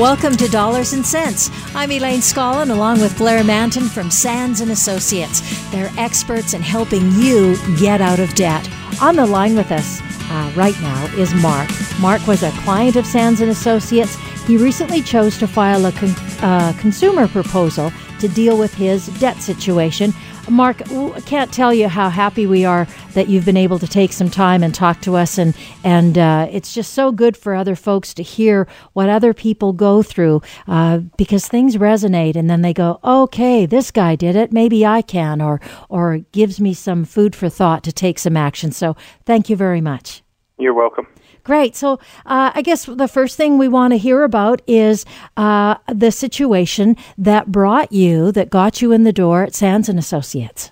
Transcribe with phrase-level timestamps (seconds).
[0.00, 1.50] Welcome to Dollars and Cents.
[1.74, 5.42] I'm Elaine Scollin along with Blair Mantin from Sands and Associates.
[5.70, 8.66] They're experts in helping you get out of debt.
[9.02, 11.68] On the line with us uh, right now is Mark.
[12.00, 14.16] Mark was a client of Sands and Associates.
[14.46, 19.42] He recently chose to file a con- uh, consumer proposal to deal with his debt
[19.42, 20.14] situation.
[20.48, 24.12] Mark, I can't tell you how happy we are that you've been able to take
[24.12, 25.54] some time and talk to us, and
[25.84, 30.02] and uh, it's just so good for other folks to hear what other people go
[30.02, 34.84] through uh, because things resonate, and then they go, okay, this guy did it, maybe
[34.84, 38.72] I can, or or gives me some food for thought to take some action.
[38.72, 40.22] So thank you very much.
[40.58, 41.06] You're welcome.
[41.44, 41.74] Great.
[41.74, 41.94] So
[42.26, 45.04] uh, I guess the first thing we want to hear about is
[45.36, 49.98] uh, the situation that brought you, that got you in the door at Sands and
[49.98, 50.70] Associates.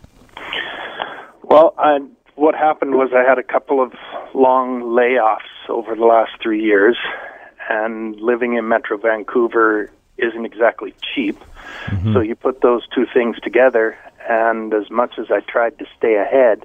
[1.45, 1.99] Well, I,
[2.35, 3.93] what happened was I had a couple of
[4.35, 6.97] long layoffs over the last three years,
[7.71, 11.39] and living in Metro Vancouver isn't exactly cheap.
[11.87, 12.13] Mm-hmm.
[12.13, 13.97] So you put those two things together,
[14.29, 16.65] and as much as I tried to stay ahead,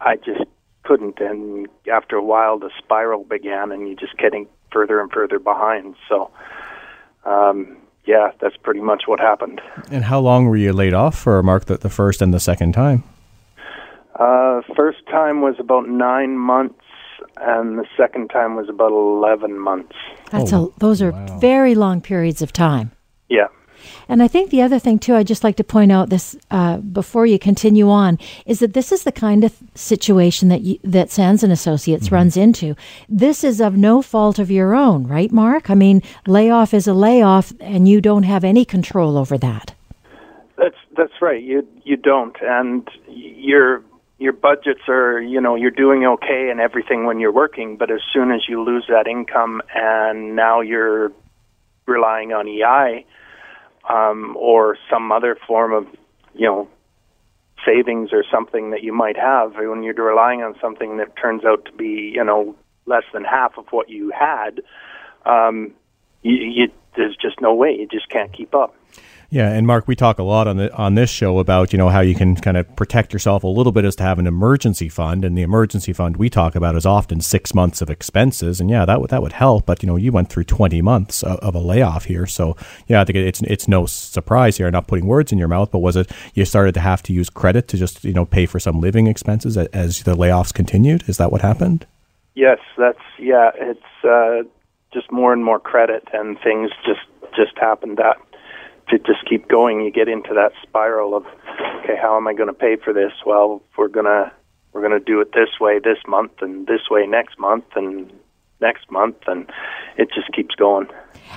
[0.00, 0.43] I just
[0.84, 1.18] couldn't.
[1.20, 5.96] And after a while, the spiral began, and you're just getting further and further behind.
[6.08, 6.30] So,
[7.24, 9.60] um, yeah, that's pretty much what happened.
[9.90, 12.72] And how long were you laid off for, Mark, the, the first and the second
[12.72, 13.02] time?
[14.16, 16.84] Uh, first time was about nine months,
[17.38, 19.94] and the second time was about 11 months.
[20.30, 21.38] That's oh, a, those are wow.
[21.38, 22.92] very long periods of time.
[23.28, 23.48] Yeah.
[24.08, 26.78] And I think the other thing too, I'd just like to point out this uh,
[26.78, 31.10] before you continue on, is that this is the kind of situation that you, that
[31.10, 32.14] Sands and Associates mm-hmm.
[32.14, 32.74] runs into.
[33.08, 35.70] This is of no fault of your own, right, Mark?
[35.70, 39.74] I mean, layoff is a layoff, and you don't have any control over that.
[40.56, 41.42] That's that's right.
[41.42, 43.82] You you don't, and your
[44.18, 48.00] your budgets are you know you're doing okay and everything when you're working, but as
[48.12, 51.12] soon as you lose that income and now you're
[51.86, 53.04] relying on EI
[53.88, 55.86] um, or some other form of,
[56.34, 56.68] you know,
[57.64, 61.64] savings or something that you might have when you're relying on something that turns out
[61.64, 62.54] to be, you know,
[62.86, 64.60] less than half of what you had.
[65.24, 65.72] Um,
[66.22, 67.76] you, you, there's just no way.
[67.78, 68.74] You just can't keep up.
[69.30, 71.88] Yeah, and Mark, we talk a lot on the on this show about you know
[71.88, 74.88] how you can kind of protect yourself a little bit as to have an emergency
[74.88, 78.70] fund, and the emergency fund we talk about is often six months of expenses, and
[78.70, 79.66] yeah, that would that would help.
[79.66, 83.00] But you know, you went through twenty months of, of a layoff here, so yeah,
[83.00, 84.66] I think it's it's no surprise here.
[84.66, 87.12] I'm Not putting words in your mouth, but was it you started to have to
[87.12, 91.04] use credit to just you know pay for some living expenses as the layoffs continued?
[91.08, 91.86] Is that what happened?
[92.34, 93.50] Yes, that's yeah.
[93.54, 94.42] It's uh,
[94.92, 97.00] just more and more credit, and things just
[97.34, 98.16] just happened that
[98.88, 101.24] to just keep going, you get into that spiral of,
[101.82, 103.12] okay, how am I going to pay for this?
[103.24, 104.32] Well, we're gonna
[104.72, 108.12] we're gonna do it this way this month, and this way next month, and
[108.60, 109.50] next month, and
[109.96, 110.88] it just keeps going.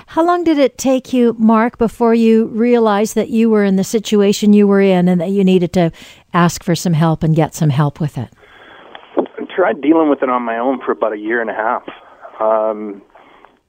[0.06, 3.84] How long did it take you, Mark, before you realized that you were in the
[3.84, 5.90] situation you were in and that you needed to
[6.32, 8.28] ask for some help and get some help with it?
[9.16, 11.82] I tried dealing with it on my own for about a year and a half.
[12.40, 13.02] Um,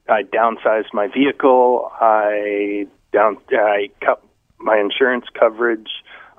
[0.08, 1.92] I downsized my vehicle.
[2.00, 3.38] I down.
[3.52, 4.24] I cut
[4.60, 5.90] my insurance coverage.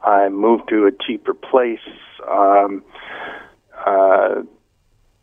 [0.02, 1.78] I moved to a cheaper place.
[2.28, 2.82] Um,
[3.86, 4.42] uh,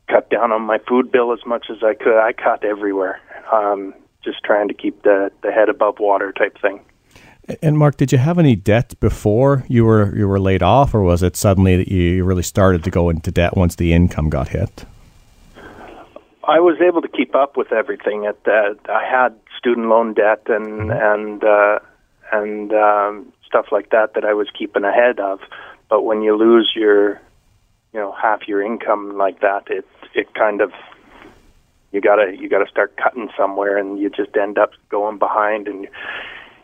[0.09, 2.19] cut down on my food bill as much as I could.
[2.19, 3.19] I cut everywhere,
[3.51, 3.93] um,
[4.23, 6.79] just trying to keep the the head above water type thing.
[7.61, 11.01] And Mark, did you have any debt before you were you were laid off, or
[11.01, 14.49] was it suddenly that you really started to go into debt once the income got
[14.49, 14.85] hit?
[16.47, 18.25] I was able to keep up with everything.
[18.25, 21.79] At that, I had student loan debt and and uh,
[22.31, 25.39] and um, stuff like that that I was keeping ahead of.
[25.89, 27.21] But when you lose your,
[27.93, 29.85] you know, half your income like that, it
[30.15, 30.71] it kind of
[31.91, 35.87] you gotta you gotta start cutting somewhere, and you just end up going behind and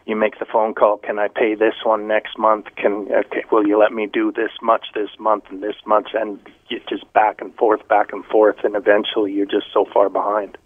[0.06, 2.68] you make the phone call can i pay this one next month?
[2.76, 6.40] Can okay will you let me do this much this month and this month and
[6.70, 10.58] you just back and forth back and forth and eventually you're just so far behind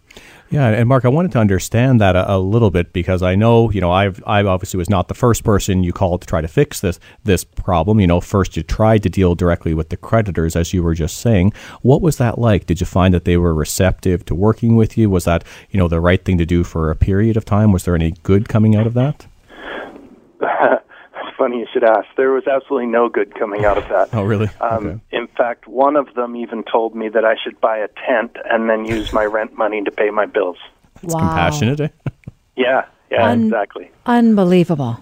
[0.49, 3.69] yeah, and Mark, I wanted to understand that a, a, little bit because I know,
[3.71, 6.47] you know, I've I obviously was not the first person you called to try to
[6.47, 7.99] fix this this problem.
[7.99, 11.17] You know, first you tried to deal directly with the creditors, as you were just
[11.17, 11.53] saying.
[11.81, 12.65] What was that like?
[12.65, 15.09] Did you find that they were receptive to working with you?
[15.09, 17.71] Was that you know the right thing to do for a period of time?
[17.71, 19.27] Was there any good coming out of that?
[21.37, 22.07] funny you should ask.
[22.17, 24.09] There was absolutely no good coming out of that.
[24.17, 24.49] Oh, really?
[24.61, 24.99] Um, okay.
[25.11, 28.69] In fact, one of them even told me that I should buy a tent and
[28.69, 30.57] then use my rent money to pay my bills.
[31.03, 31.19] It's wow.
[31.19, 31.89] compassionate, eh?
[32.55, 33.91] Yeah, yeah, Un- exactly.
[34.07, 34.97] Unbelievable.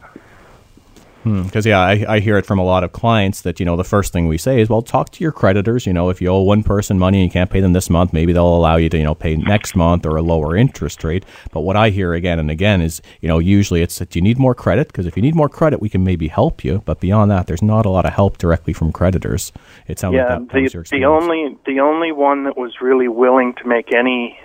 [1.26, 3.84] Because yeah, I, I hear it from a lot of clients that you know the
[3.84, 5.86] first thing we say is, well, talk to your creditors.
[5.86, 8.14] You know, if you owe one person money and you can't pay them this month,
[8.14, 11.26] maybe they'll allow you to you know pay next month or a lower interest rate.
[11.52, 14.38] But what I hear again and again is, you know, usually it's that you need
[14.38, 16.84] more credit because if you need more credit, we can maybe help you.
[16.86, 19.52] But beyond that, there's not a lot of help directly from creditors.
[19.88, 23.56] It sounds yeah, like that, the the only the only one that was really willing
[23.56, 24.38] to make any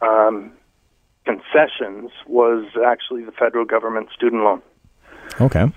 [0.00, 0.52] um,
[1.24, 4.62] concessions was actually the federal government student loan.
[5.40, 5.70] Okay.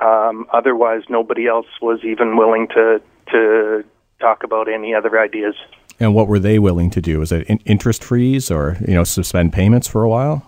[0.00, 3.84] Um, otherwise, nobody else was even willing to to
[4.20, 5.54] talk about any other ideas.
[5.98, 7.18] And what were they willing to do?
[7.18, 10.46] Was it in- interest freeze or you know suspend payments for a while?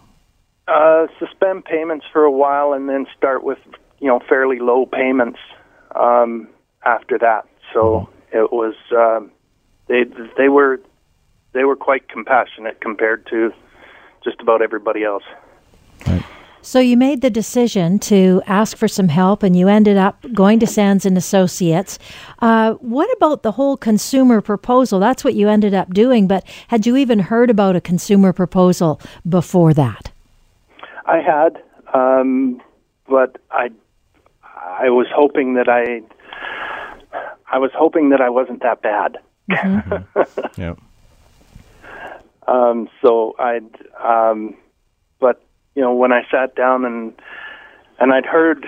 [0.68, 3.58] Uh, suspend payments for a while and then start with
[3.98, 5.38] you know fairly low payments
[5.94, 6.48] um,
[6.84, 7.46] after that.
[7.72, 9.30] So it was um,
[9.88, 10.04] they
[10.38, 10.80] they were
[11.52, 13.52] they were quite compassionate compared to
[14.24, 15.24] just about everybody else.
[16.62, 20.60] So you made the decision to ask for some help, and you ended up going
[20.60, 21.98] to Sands and Associates.
[22.38, 25.00] Uh, what about the whole consumer proposal?
[25.00, 26.28] That's what you ended up doing.
[26.28, 30.12] But had you even heard about a consumer proposal before that?
[31.06, 31.60] I had,
[31.92, 32.62] um,
[33.08, 33.70] but I
[34.54, 36.00] I was hoping that I
[37.50, 39.18] I was hoping that I wasn't that bad.
[40.56, 40.74] Yeah.
[42.48, 43.70] Um, so I'd,
[44.02, 44.61] um, but
[45.74, 47.12] you know, when I sat down and
[47.98, 48.66] and I'd heard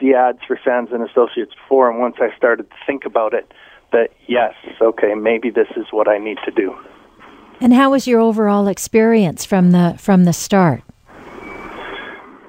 [0.00, 3.50] the ads for Sands and Associates before, and once I started to think about it,
[3.92, 6.74] that yes, okay, maybe this is what I need to do.
[7.60, 10.82] And how was your overall experience from the from the start?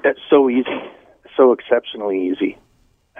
[0.04, 0.82] It's so easy,
[1.36, 2.58] so exceptionally easy,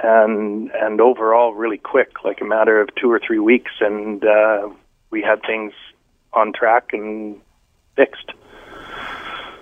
[0.02, 4.68] and and overall really quick, like a matter of two or three weeks, and uh,
[5.10, 5.72] we had things
[6.32, 7.40] on track and
[7.96, 8.32] fixed.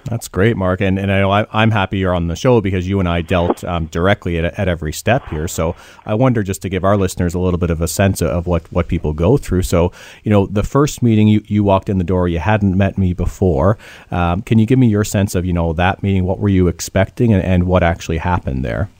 [0.05, 0.81] That's great, Mark.
[0.81, 3.23] And, and I know I, I'm happy you're on the show because you and I
[3.23, 5.47] dealt um, directly at, at every step here.
[5.47, 8.47] So I wonder just to give our listeners a little bit of a sense of
[8.47, 9.63] what, what people go through.
[9.63, 9.93] So,
[10.25, 13.13] you know, the first meeting you, you walked in the door, you hadn't met me
[13.13, 13.79] before.
[14.11, 16.25] Um, can you give me your sense of, you know, that meeting?
[16.25, 18.91] What were you expecting and, and what actually happened there?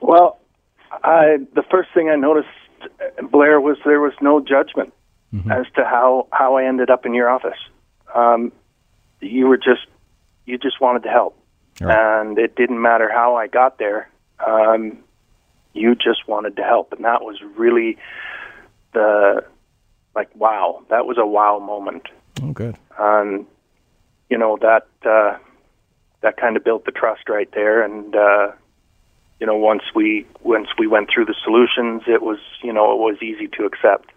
[0.00, 0.38] Well,
[1.04, 2.48] I the first thing I noticed,
[3.30, 4.92] Blair, was there was no judgment
[5.50, 7.58] as to how how I ended up in your office.
[8.14, 8.52] Um,
[9.20, 9.86] you were just
[10.46, 11.36] you just wanted to help,
[11.80, 12.20] Right.
[12.20, 14.08] and it didn't matter how I got there.
[14.46, 14.98] Um,
[15.74, 17.98] you just wanted to help, and that was really
[18.92, 19.44] the
[20.14, 20.82] like wow.
[20.90, 22.08] That was a wow moment
[22.42, 22.76] Oh, good.
[22.98, 23.46] and
[24.30, 25.36] you know that uh,
[26.20, 27.82] that kind of built the trust right there.
[27.82, 28.52] And uh,
[29.40, 32.98] you know, once we once we went through the solutions, it was you know it
[32.98, 34.10] was easy to accept.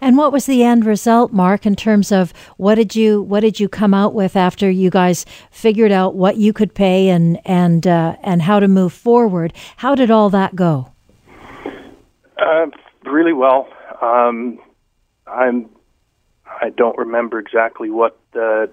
[0.00, 3.58] And what was the end result, Mark, in terms of what did you what did
[3.58, 7.86] you come out with after you guys figured out what you could pay and and
[7.86, 9.52] uh, and how to move forward?
[9.76, 10.92] How did all that go?
[12.38, 12.66] Uh,
[13.04, 13.68] really well.
[14.00, 14.58] Um,
[15.26, 15.68] I'm.
[16.60, 18.70] I don't remember exactly what the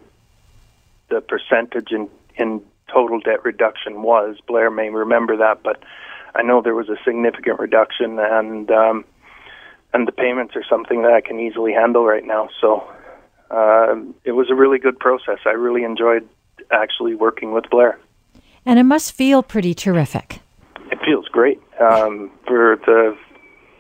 [1.10, 2.62] the percentage in in
[2.92, 4.38] total debt reduction was.
[4.48, 5.84] Blair may remember that, but
[6.36, 9.06] I know there was a significant reduction, and um,
[9.94, 12.50] and the payments are something that I can easily handle right now.
[12.60, 12.84] So
[13.52, 15.40] uh, it was a really good process.
[15.46, 16.28] I really enjoyed
[16.72, 18.00] actually working with Blair.
[18.66, 20.40] And it must feel pretty terrific.
[20.92, 21.62] It feels great.
[21.80, 23.18] Um, for the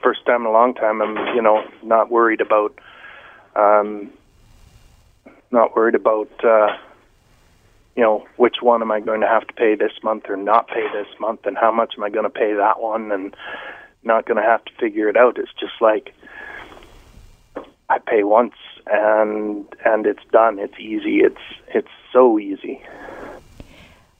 [0.01, 2.77] first time in a long time, I'm you know not worried about
[3.55, 4.11] um,
[5.51, 6.75] not worried about uh,
[7.95, 10.67] you know which one am I going to have to pay this month or not
[10.67, 13.35] pay this month, and how much am I going to pay that one, and
[14.05, 15.37] not going to have to figure it out.
[15.37, 16.13] It's just like
[17.89, 18.55] I pay once
[18.87, 20.59] and and it's done.
[20.59, 21.19] It's easy.
[21.19, 22.81] It's it's so easy.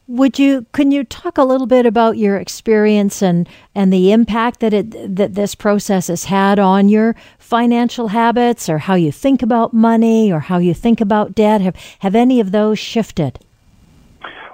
[0.08, 4.60] Would you can you talk a little bit about your experience and and the impact
[4.60, 9.42] that it that this process has had on your financial habits or how you think
[9.42, 11.62] about money or how you think about debt?
[11.62, 13.40] Have have any of those shifted?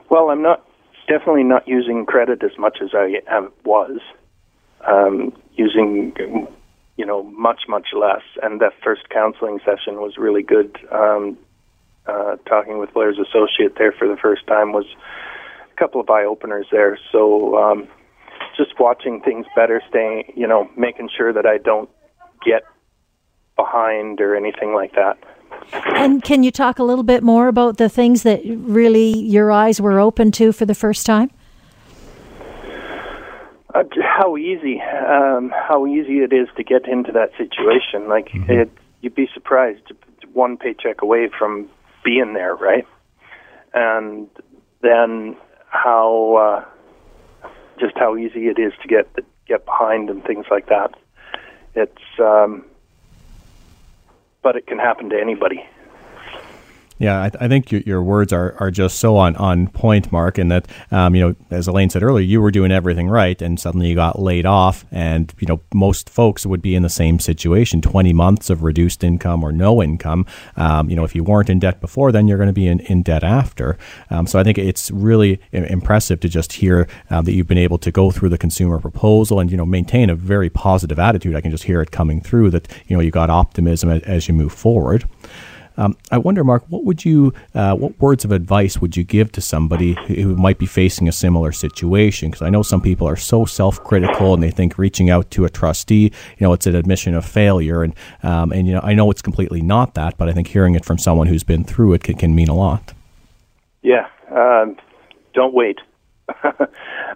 [0.10, 0.66] Well, I'm not
[1.08, 4.00] definitely not using credit as much as I have, was.
[4.88, 6.14] Um, using,
[6.96, 8.24] you know, much much less.
[8.42, 10.78] And that first counseling session was really good.
[10.92, 11.38] Um,
[12.08, 14.86] uh, talking with Blair's associate there for the first time was
[15.72, 16.98] a couple of eye openers there.
[17.12, 17.88] So um,
[18.58, 21.90] just watching things better, staying, you know, making sure that I don't
[22.46, 22.64] get
[23.56, 25.18] behind or anything like that.
[25.74, 29.82] And can you talk a little bit more about the things that really your eyes
[29.82, 31.32] were open to for the first time?
[33.74, 38.08] Uh, how easy, um, how easy it is to get into that situation.
[38.08, 38.52] Like mm-hmm.
[38.52, 38.72] it,
[39.02, 39.92] you'd be surprised,
[40.34, 41.70] one paycheck away from
[42.04, 42.88] being there, right?
[43.74, 44.28] And
[44.82, 45.38] then
[45.70, 46.66] how
[47.46, 47.50] uh,
[47.80, 49.08] just how easy it is to get
[49.48, 50.96] get behind and things like that.
[51.76, 52.66] It's um,
[54.42, 55.64] but it can happen to anybody.
[57.00, 60.12] Yeah, I, th- I think your, your, words are, are just so on, on point,
[60.12, 63.42] Mark, in that, um, you know, as Elaine said earlier, you were doing everything right
[63.42, 64.86] and suddenly you got laid off.
[64.92, 69.02] And, you know, most folks would be in the same situation 20 months of reduced
[69.02, 70.26] income or no income.
[70.58, 72.82] Um, you know, if you weren't in debt before, then you're going to be in,
[72.82, 73.78] in debt after.
[74.10, 77.78] Um, so I think it's really impressive to just hear uh, that you've been able
[77.78, 81.34] to go through the consumer proposal and, you know, maintain a very positive attitude.
[81.34, 84.28] I can just hear it coming through that, you know, you got optimism as, as
[84.28, 85.06] you move forward.
[85.80, 89.32] Um, I wonder, Mark, what would you, uh, what words of advice would you give
[89.32, 92.30] to somebody who might be facing a similar situation?
[92.30, 95.50] Because I know some people are so self-critical and they think reaching out to a
[95.50, 99.10] trustee, you know, it's an admission of failure, and um, and you know, I know
[99.10, 102.04] it's completely not that, but I think hearing it from someone who's been through it
[102.04, 102.94] can, can mean a lot.
[103.82, 104.76] Yeah, um,
[105.34, 105.80] don't wait.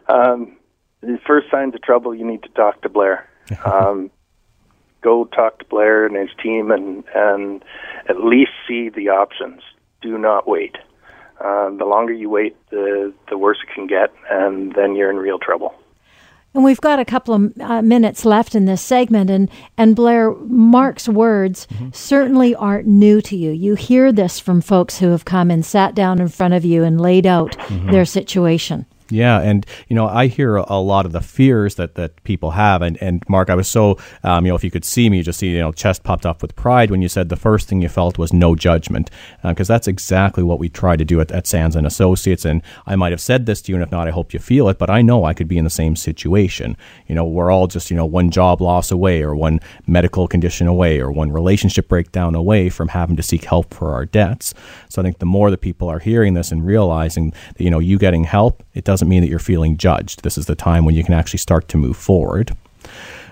[0.08, 0.55] um,
[1.01, 3.29] the first signs of trouble, you need to talk to Blair.
[3.65, 4.10] Um,
[5.03, 7.63] go talk to Blair and his team and and
[8.10, 9.62] at least see the options.
[10.01, 10.77] Do not wait.
[11.39, 15.17] Uh, the longer you wait, the the worse it can get, and then you're in
[15.17, 15.74] real trouble.
[16.55, 20.31] And we've got a couple of uh, minutes left in this segment, and and Blair,
[20.31, 21.89] Mark's words mm-hmm.
[21.91, 23.51] certainly aren't new to you.
[23.51, 26.83] You hear this from folks who have come and sat down in front of you
[26.83, 27.91] and laid out mm-hmm.
[27.91, 28.86] their situation.
[29.13, 32.82] Yeah, and you know, I hear a, lot of the fears that, that people have,
[32.82, 35.24] and, and Mark, I was so um, you know, if you could see me, you
[35.24, 37.82] just see you know, chest popped up with pride when you said the first thing
[37.82, 39.12] you felt was no judgment,
[39.43, 42.43] because uh, that's exactly what we try to do at, at Sands and Associates.
[42.43, 44.67] And I might have said this to you, and if not, I hope you feel
[44.67, 44.79] it.
[44.79, 46.75] But I know I could be in the same situation.
[47.08, 50.67] You know, we're all just you know one job loss away, or one medical condition
[50.67, 54.55] away, or one relationship breakdown away from having to seek help for our debts.
[54.89, 57.79] So I think the more that people are hearing this and realizing that you know
[57.79, 60.24] you getting help, it doesn't mean that you're feeling judged.
[60.24, 62.55] This is the time when you can actually start to move forward.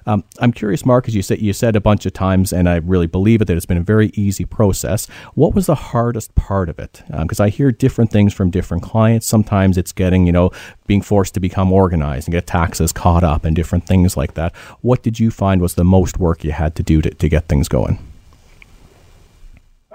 [0.05, 2.77] Um, I'm curious, Mark, as you said, you said a bunch of times, and I
[2.77, 5.07] really believe it, that it's been a very easy process.
[5.35, 7.03] What was the hardest part of it?
[7.19, 9.27] Because um, I hear different things from different clients.
[9.27, 10.51] Sometimes it's getting, you know,
[10.87, 14.55] being forced to become organized and get taxes caught up and different things like that.
[14.81, 17.47] What did you find was the most work you had to do to, to get
[17.47, 17.99] things going?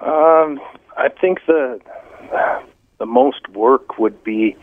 [0.01, 0.61] Um,
[0.97, 1.81] I think the
[2.99, 4.57] the most work would be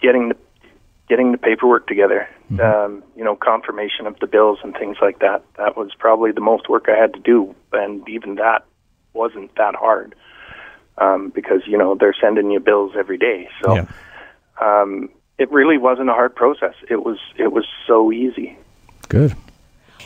[0.00, 0.36] getting the
[1.08, 2.28] getting the paperwork together.
[2.52, 2.60] Mm-hmm.
[2.60, 5.42] Um, you know, confirmation of the bills and things like that.
[5.56, 8.64] That was probably the most work I had to do, and even that
[9.14, 10.14] wasn't that hard
[10.98, 13.48] um, because you know they're sending you bills every day.
[13.62, 13.86] So yeah.
[14.60, 16.74] um, it really wasn't a hard process.
[16.88, 18.58] It was it was so easy.
[19.08, 19.34] Good.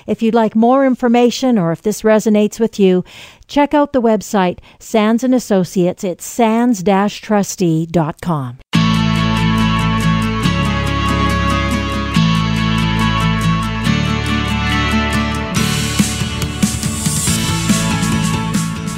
[0.07, 3.05] If you'd like more information or if this resonates with you,
[3.47, 6.03] check out the website Sands and Associates.
[6.03, 8.62] It's sands-trustee.com.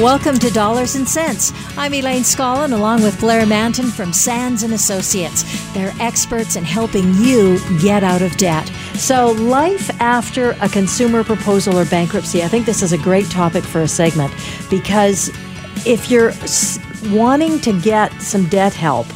[0.01, 1.53] Welcome to Dollars and Cents.
[1.79, 5.45] I'm Elaine Scollin along with Blair Mantin from Sands and Associates.
[5.73, 8.67] They're experts in helping you get out of debt.
[8.95, 12.43] So, life after a consumer proposal or bankruptcy.
[12.43, 14.35] I think this is a great topic for a segment
[14.69, 15.29] because
[15.87, 16.33] if you're
[17.17, 19.07] wanting to get some debt help,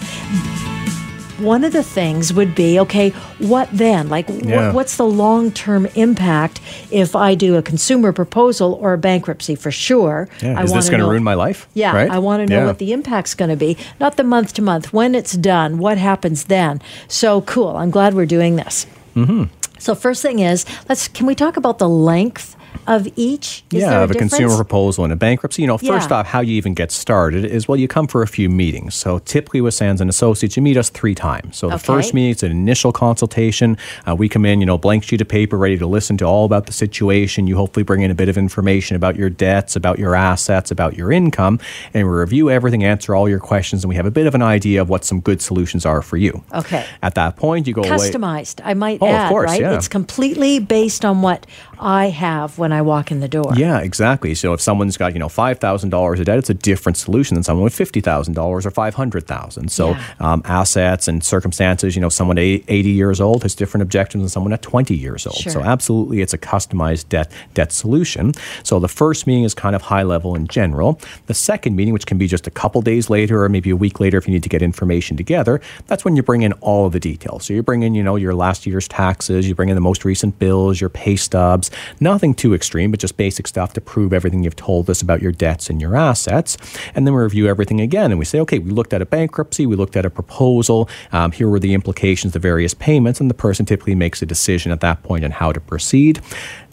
[1.39, 4.09] one of the things would be okay, what then?
[4.09, 4.71] Like, yeah.
[4.71, 9.55] wh- what's the long term impact if I do a consumer proposal or a bankruptcy
[9.55, 10.29] for sure?
[10.43, 10.63] Yeah.
[10.63, 11.69] Is this going to ruin my life?
[11.75, 12.11] Yeah, right?
[12.11, 12.67] I want to know yeah.
[12.67, 15.99] what the impact's going to be, not the month to month, when it's done, what
[15.99, 16.81] happens then.
[17.09, 17.77] So cool.
[17.77, 18.87] I'm glad we're doing this.
[19.15, 19.45] Mm-hmm.
[19.79, 23.65] So first thing is, let's can we talk about the length of each?
[23.73, 25.63] Is yeah, of a, a consumer proposal and a bankruptcy.
[25.63, 26.17] You know, first yeah.
[26.17, 28.95] off, how you even get started is well, you come for a few meetings.
[28.95, 31.57] So typically with Sands and Associates, you meet us three times.
[31.57, 31.85] So the okay.
[31.85, 33.77] first meeting is an initial consultation.
[34.07, 36.45] Uh, we come in, you know, blank sheet of paper, ready to listen to all
[36.45, 37.47] about the situation.
[37.47, 40.97] You hopefully bring in a bit of information about your debts, about your assets, about
[40.97, 41.61] your income,
[41.95, 44.43] and we review everything, answer all your questions, and we have a bit of an
[44.43, 46.43] idea of what some good solutions are for you.
[46.53, 46.87] Okay.
[47.03, 48.61] At that point, you go customized.
[48.61, 48.71] Away.
[48.71, 49.61] I might oh, add, of course, right?
[49.61, 49.77] Yeah.
[49.77, 51.47] It's completely based on what
[51.79, 53.53] I have when I walk in the door.
[53.57, 54.35] Yeah, exactly.
[54.35, 57.35] So if someone's got you know five thousand dollars of debt, it's a different solution
[57.35, 59.71] than someone with fifty thousand dollars or five hundred thousand.
[59.71, 60.03] So Yeah.
[60.21, 61.95] um, assets and circumstances.
[61.97, 65.37] You know, someone 80 years old has different objectives than someone at twenty years old.
[65.37, 65.53] Sure.
[65.53, 68.33] So absolutely, it's a customized debt debt solution.
[68.63, 71.01] So the first meeting is kind of high level in general.
[71.27, 74.01] The second meeting, which can be just a couple days later or maybe a week
[74.01, 76.93] later if you need to get information together, that's when you bring in all of
[76.93, 77.45] the details.
[77.45, 80.05] So you bring in, you know, your last year's taxes, you bring in the most
[80.05, 84.43] recent bills, your pay stubs, nothing too extreme, but just basic stuff to prove everything
[84.43, 86.57] you've told us about your debts and your assets.
[86.95, 89.67] And then we review everything again and we say, okay, we looked at a bankruptcy,
[89.67, 93.35] we looked at a proposal, um, here were the implications, the various payments, and the
[93.35, 96.21] person typically makes a decision at that point on how to proceed.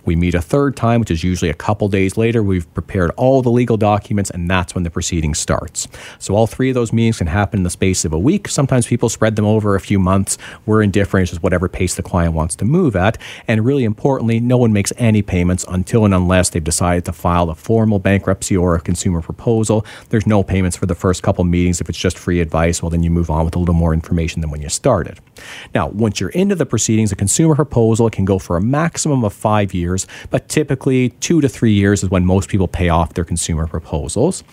[0.05, 2.43] We meet a third time, which is usually a couple days later.
[2.43, 5.87] We've prepared all the legal documents, and that's when the proceeding starts.
[6.19, 8.47] So, all three of those meetings can happen in the space of a week.
[8.47, 10.37] Sometimes people spread them over a few months.
[10.65, 13.17] We're indifferent, it's just whatever pace the client wants to move at.
[13.47, 17.49] And really importantly, no one makes any payments until and unless they've decided to file
[17.49, 19.85] a formal bankruptcy or a consumer proposal.
[20.09, 21.81] There's no payments for the first couple meetings.
[21.81, 24.41] If it's just free advice, well, then you move on with a little more information
[24.41, 25.19] than when you started.
[25.73, 29.33] Now, once you're into the proceedings, a consumer proposal can go for a maximum of
[29.33, 29.94] five years,
[30.29, 34.43] but typically two to three years is when most people pay off their consumer proposals.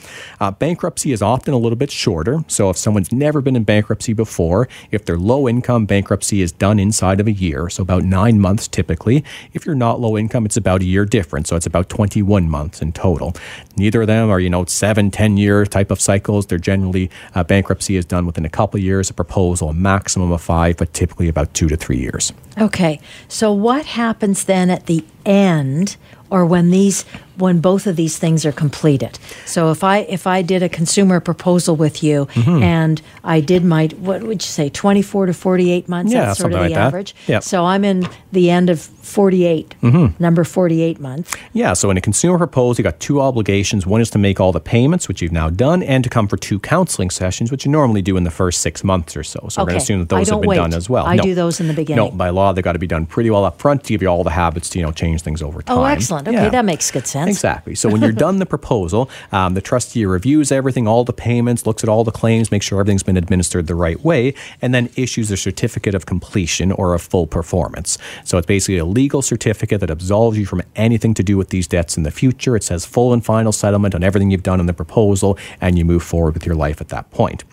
[0.41, 2.45] Uh, bankruptcy is often a little bit shorter.
[2.49, 6.79] So if someone's never been in bankruptcy before, if they're low income, bankruptcy is done
[6.79, 9.25] inside of a year, so about nine months typically.
[9.53, 12.83] If you're not low income, it's about a year different, so it's about 21 months
[12.83, 13.35] in total.
[13.77, 16.47] Neither of them are, you know, seven, 10 year type of cycles.
[16.47, 20.43] They're generally, uh, bankruptcy is done within a couple years, a proposal, a maximum of
[20.43, 22.33] five, but typically about two to three years.
[22.59, 23.01] Okay.
[23.29, 25.97] So what happens then at the end
[26.31, 27.05] or when these
[27.37, 29.19] when both of these things are completed?
[29.47, 32.63] So if I if I did a consumer proposal with you Mm-hmm.
[32.63, 36.53] and I did my what would you say 24 to 48 months Yeah, that's sort
[36.53, 36.87] of something the like that.
[36.89, 37.15] average.
[37.27, 37.43] Yep.
[37.43, 40.23] So I'm in the end of 48 Mm-hmm.
[40.23, 41.35] number 48 months.
[41.53, 43.87] Yeah, so in a consumer proposal, you got two obligations.
[43.87, 46.37] One is to make all the payments, which you've now done, and to come for
[46.37, 49.47] two counseling sessions, which you normally do in the first six months or so.
[49.49, 50.57] So we're going to assume that those have been wait.
[50.57, 51.05] done as well.
[51.07, 52.05] I do those in the beginning.
[52.05, 54.09] No, by law, they've got to be done pretty well up front to give you
[54.09, 55.79] all the habits to you know change things over time.
[55.79, 56.29] Oh, excellent.
[56.29, 56.49] Okay, Yeah.
[56.51, 57.22] that makes good sense.
[57.29, 57.75] Exactly.
[57.75, 61.83] So when you're done the proposal, um, the trustee reviews everything, all the payments, looks
[61.83, 65.31] at all the claims, makes sure everything's been administered the right way, and then issues
[65.31, 67.99] a certificate of completion or a full performance.
[68.25, 71.67] So it's basically a legal certificate that absolves you from anything to do with these
[71.67, 72.57] debts in the future.
[72.57, 75.85] It says full and final settlement on everything you've done in the proposal, and you
[75.85, 77.45] move forward with your life at that point.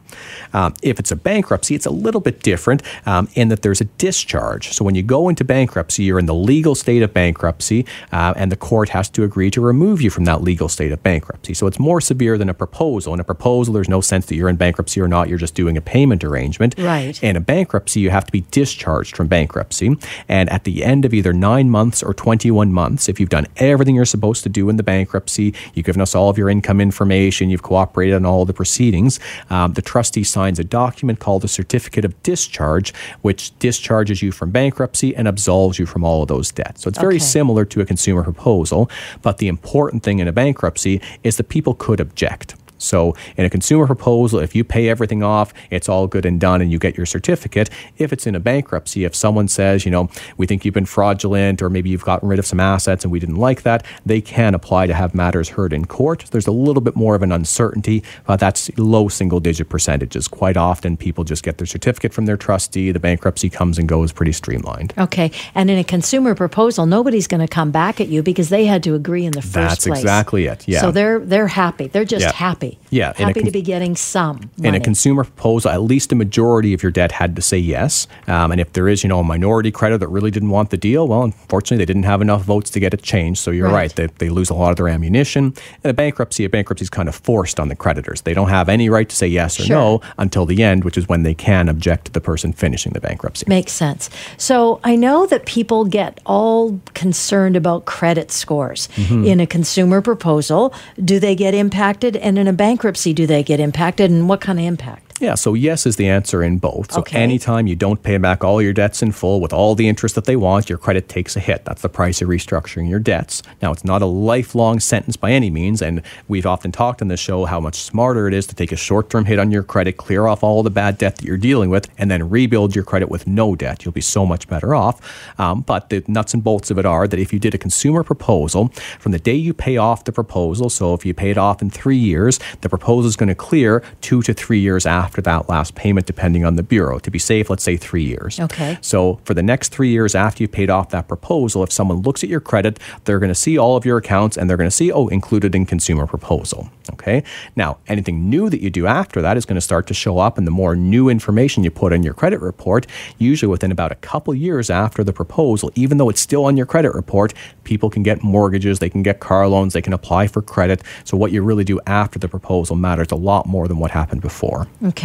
[0.54, 3.86] Um, if it's a bankruptcy, it's a little bit different um, in that there's a
[3.86, 4.70] discharge.
[4.70, 8.52] So when you go into bankruptcy, you're in the legal state of bankruptcy, uh, and
[8.52, 11.54] the court has to agree to remove you from that legal state of bankruptcy.
[11.54, 13.14] So it's more severe than a proposal.
[13.14, 15.30] In a proposal, there's no sense that you're in bankruptcy or not.
[15.30, 16.76] You're just doing a payment arrangement.
[16.78, 17.22] Right.
[17.24, 19.96] In a bankruptcy, you have to be discharged from bankruptcy.
[20.28, 23.96] And at the end of either nine months or 21 months, if you've done everything
[23.96, 27.50] you're supposed to do in the bankruptcy, you've given us all of your income information,
[27.50, 29.20] you've cooperated on all the proceedings,
[29.50, 34.50] um, the trustee signs a document called a certificate of discharge, which discharges you from
[34.50, 36.84] bankruptcy and absolves you from all of those debts.
[36.84, 37.26] So it's very Okay.
[37.26, 38.90] similar to a consumer proposal.
[39.22, 42.56] But the important thing in a bankruptcy is that people could object.
[42.80, 46.62] So, in a consumer proposal, if you pay everything off, it's all good and done
[46.62, 47.70] and you get your certificate.
[47.98, 51.62] If it's in a bankruptcy, if someone says, you know, we think you've been fraudulent
[51.62, 54.56] or maybe you've gotten rid of some assets and we didn't like that, they can
[54.56, 56.26] apply to have matters heard in court.
[56.32, 60.28] There's a little bit more of an uncertainty, but that's low single digit percentages.
[60.28, 64.12] Quite often, people just get their certificate from their trustee, the bankruptcy comes and goes
[64.12, 64.94] pretty streamlined.
[64.98, 65.32] Okay.
[65.54, 68.84] And in a consumer proposal, nobody's going to come back at you because they had
[68.84, 69.98] to agree in the first That's place.
[69.98, 70.82] That's exactly it, yeah.
[70.82, 71.88] So they're they're happy.
[71.88, 72.32] They're just Yeah.
[72.34, 72.69] happy.
[72.90, 76.74] Yeah, Happy con- to be getting some in a consumer proposal, at least a majority
[76.74, 78.08] of your debt had to say yes.
[78.28, 80.78] Um, and if there is, you know, a minority creditor that really didn't want the
[80.78, 83.40] deal, well, unfortunately, they didn't have enough votes to get it changed.
[83.42, 83.74] So you're Right.
[83.74, 85.54] right; they, they lose a lot of their ammunition.
[85.84, 88.22] And a bankruptcy, a bankruptcy is kind of forced on the creditors.
[88.22, 89.76] They don't have any right to say yes or Sure.
[89.76, 93.02] no until the end, which is when they can object to the person finishing the
[93.02, 93.46] bankruptcy.
[93.48, 94.10] Makes sense.
[94.38, 98.88] So I know that people get all concerned about credit scores.
[98.96, 99.26] Mm-hmm.
[99.26, 102.16] In a consumer proposal, do they get impacted?
[102.18, 104.12] And in a bankruptcy, do they get impacted?
[104.12, 105.09] And what kind of impact?
[105.20, 106.94] Yeah, so yes is the answer in both.
[106.94, 107.18] So Okay.
[107.20, 110.24] anytime you don't pay back all your debts in full with all the interest that
[110.24, 111.66] they want, your credit takes a hit.
[111.66, 113.44] That's the price of restructuring your debts.
[113.62, 117.20] Now, it's not a lifelong sentence by any means, and we've often talked on this
[117.20, 120.26] show how much smarter it is to take a short-term hit on your credit, clear
[120.26, 123.28] off all the bad debt that you're dealing with, and then rebuild your credit with
[123.28, 123.84] no debt.
[123.84, 125.02] You'll be so much better off.
[125.38, 128.04] Um, but the nuts and bolts of it are that if you did a consumer
[128.04, 131.62] proposal, from the day you pay off the proposal, so if you pay it off
[131.62, 135.24] in three years, the proposal is going to clear two to three years after after
[135.24, 137.00] that last payment, depending on the bureau.
[137.00, 138.40] To be safe, let's say three years.
[138.40, 138.78] Okay.
[138.82, 142.24] So for the next three years after you've paid off that proposal, if someone looks
[142.24, 144.76] at your credit, they're going to see all of your accounts and they're going to
[144.76, 146.70] see, oh, included in consumer proposal.
[146.94, 147.24] Okay.
[147.56, 150.38] Now, anything new that you do after that is going to start to show up,
[150.38, 152.86] and the more new information you put in your credit report,
[153.18, 156.66] usually within about a couple years after the proposal, even though it's still on your
[156.68, 160.42] credit report, people can get mortgages, they can get car loans, they can apply for
[160.42, 160.84] credit.
[161.04, 164.22] So what you really do after the proposal matters a lot more than what happened
[164.22, 164.68] before.
[164.84, 164.99] Okay.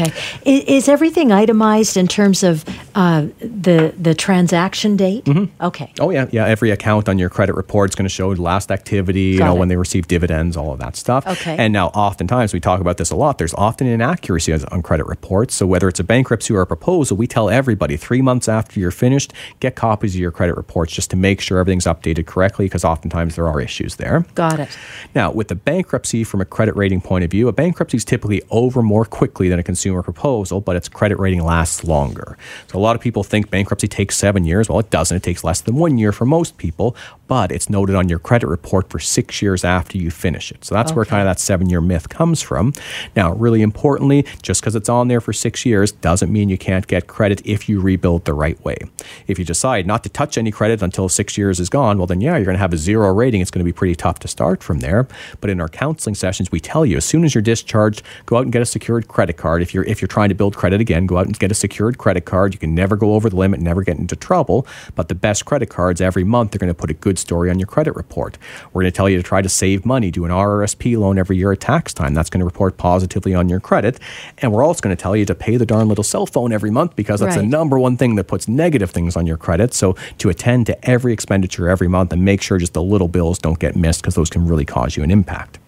[0.44, 5.24] Is, is everything itemized in terms of uh, the the transaction date?
[5.24, 5.64] Mm-hmm.
[5.64, 5.92] Okay.
[6.00, 6.46] Oh yeah, yeah.
[6.46, 9.56] Every account on your credit report is going to show last activity, Got you know,
[9.56, 9.58] it.
[9.60, 11.26] when they receive dividends, all of that stuff.
[11.26, 11.56] Okay.
[11.56, 13.38] And now, oftentimes, we talk about this a lot.
[13.38, 15.54] There's often inaccuracies on credit reports.
[15.54, 18.90] So whether it's a bankruptcy or a proposal, we tell everybody three months after you're
[18.90, 22.84] finished, get copies of your credit reports just to make sure everything's updated correctly, because
[22.84, 24.24] oftentimes there are issues there.
[24.34, 24.78] Got it.
[25.14, 28.42] Now, with the bankruptcy from a credit rating point of view, a bankruptcy is typically
[28.50, 32.36] over more quickly than a consumer proposal, but its credit rating lasts longer.
[32.68, 34.68] So a lot of people think bankruptcy takes seven years.
[34.68, 35.16] Well, it doesn't.
[35.16, 38.46] It takes less than one year for most people, but it's noted on your credit
[38.46, 40.64] report for six years after you finish it.
[40.64, 42.72] So that's where kind of that seven year myth comes from.
[43.16, 46.86] Now, really importantly, just because it's on there for six years doesn't mean you can't
[46.86, 48.78] get credit if you rebuild the right way.
[49.26, 52.20] If you decide not to touch any credit until six years is gone, well, then
[52.20, 53.40] yeah, you're going to have a zero rating.
[53.40, 55.06] It's going to be pretty tough to start from there.
[55.40, 58.44] But in our counseling sessions, we tell you as soon as you're discharged, go out
[58.44, 59.62] and get a secured credit card.
[59.62, 61.98] If you're if you're trying to build credit again, go out and get a secured
[61.98, 62.54] credit card.
[62.54, 64.66] You can never go over the limit, never get into trouble.
[64.94, 67.58] But the best credit cards every month they're going to put a good story on
[67.58, 68.38] your credit report.
[68.72, 71.36] We're going to tell you to try to save money, do an RRSP loan every
[71.36, 72.14] year at tax time.
[72.14, 73.98] That's going to report positively on your credit.
[74.38, 76.70] And we're also going to tell you to pay the darn little cell phone every
[76.70, 79.74] month because that's the number one thing that puts negative things on your credit.
[79.74, 83.38] So to attend to every expenditure every month and make sure just the little bills
[83.38, 85.58] don't get missed because those can really cause you an impact.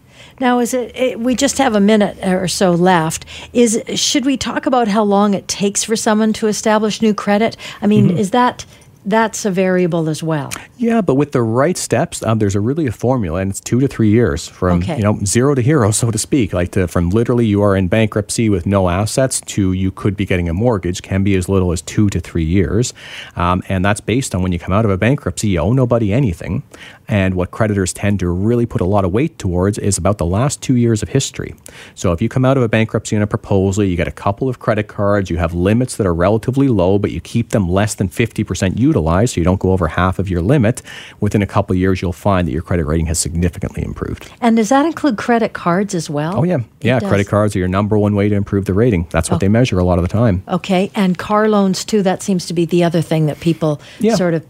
[0.40, 1.20] Now, is it, it?
[1.20, 3.24] We just have a minute or so left.
[3.52, 7.56] Is should we talk about how long it takes for someone to establish new credit?
[7.80, 8.18] I mean, Mm-hmm.
[8.18, 8.64] is that
[9.08, 10.50] that's a variable as well?
[10.78, 13.78] Yeah, but with the right steps, um, there's a really a formula, and it's two
[13.78, 14.96] to three years from Okay.
[14.96, 16.52] you know zero to hero, so to speak.
[16.52, 20.26] Like to, from literally you are in bankruptcy with no assets to you could be
[20.26, 22.92] getting a mortgage can be as little as two to three years,
[23.36, 26.12] um, and that's based on when you come out of a bankruptcy, you owe nobody
[26.12, 26.64] anything,
[27.08, 30.26] and what creditors tend to really put a lot of weight towards is about the
[30.26, 31.54] last two years of history.
[31.94, 34.48] So if you come out of a bankruptcy and a proposal, you get a couple
[34.48, 37.94] of credit cards, you have limits that are relatively low, but you keep them less
[37.94, 40.82] than 50% utilized, so you don't go over half of your limit,
[41.20, 44.30] within a couple of years, you'll find that your credit rating has significantly improved.
[44.40, 46.38] And does that include credit cards as well?
[46.38, 46.58] Oh, yeah.
[46.80, 49.06] Yeah, credit cards are your number one way to improve the rating.
[49.10, 49.38] That's what oh.
[49.38, 50.42] they measure a lot of the time.
[50.48, 52.02] Okay, and car loans too.
[52.02, 54.14] That seems to be the other thing that people Yeah.
[54.14, 54.44] sort of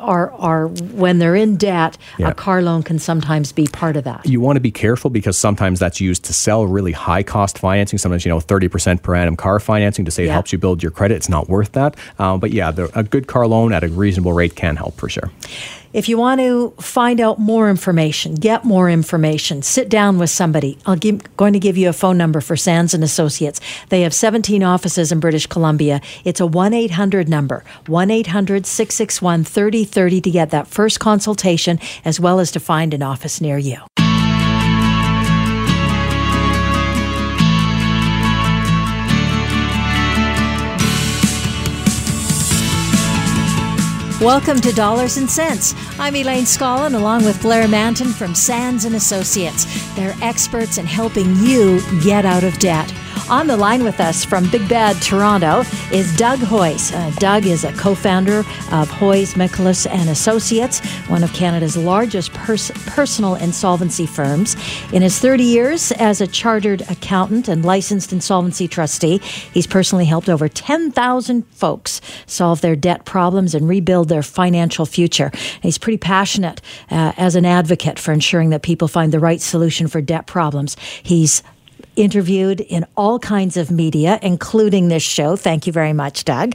[0.00, 1.96] are are when they're in debt.
[2.18, 2.30] Yeah.
[2.30, 4.26] A car loan can sometimes be part of that.
[4.26, 7.98] you want to be careful because sometimes that's used to sell really high cost financing.
[7.98, 10.92] Sometimes, you know, 30% per annum car financing to say it helps you build your
[10.92, 11.16] credit.
[11.16, 11.96] It's not worth that.
[12.18, 15.08] Um, but yeah, the, a good car loan at a reasonable rate can help for
[15.08, 15.30] sure.
[15.92, 20.78] If you want to find out more information, get more information, sit down with somebody.
[20.86, 21.00] I'm
[21.36, 23.60] going to give you a phone number for Sands and Associates.
[23.88, 26.00] They have 17 offices in British Columbia.
[26.24, 32.94] It's a 1-800 number, 1-800-661-3030 to get that first consultation as well as to find
[32.94, 33.78] an office near you.
[44.20, 45.74] Welcome to Dollars and Cents.
[45.98, 49.64] I'm Elaine Scollin along with Blair Mantin from Sands and Associates.
[49.94, 52.92] They're experts in helping you get out of debt.
[53.30, 56.92] On the line with us from Big Bad Toronto is Doug Hoyes.
[56.92, 62.72] Uh, Doug is a co-founder of Hoyes, Michalos and Associates, one of Canada's largest pers-
[62.86, 64.56] personal insolvency firms.
[64.92, 69.18] In his 30 years as a chartered accountant and licensed insolvency trustee,
[69.52, 75.30] he's personally helped over 10,000 folks solve their debt problems and rebuild their financial future.
[75.62, 79.86] He's pretty passionate uh, as an advocate for ensuring that people find the right solution
[79.86, 80.76] for debt problems.
[81.04, 81.44] He's
[82.00, 85.36] interviewed in all kinds of media, including this show.
[85.36, 86.54] Thank you very much, Doug.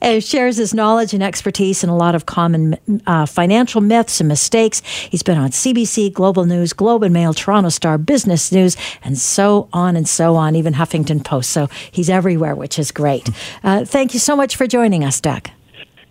[0.00, 2.76] Uh, shares his knowledge and expertise in a lot of common
[3.06, 4.80] uh, financial myths and mistakes.
[4.80, 9.68] He's been on CBC, Global News, Globe and Mail, Toronto Star, Business News, and so
[9.72, 11.50] on and so on, even Huffington Post.
[11.50, 13.28] So he's everywhere, which is great.
[13.62, 15.48] Uh, thank you so much for joining us, Doug.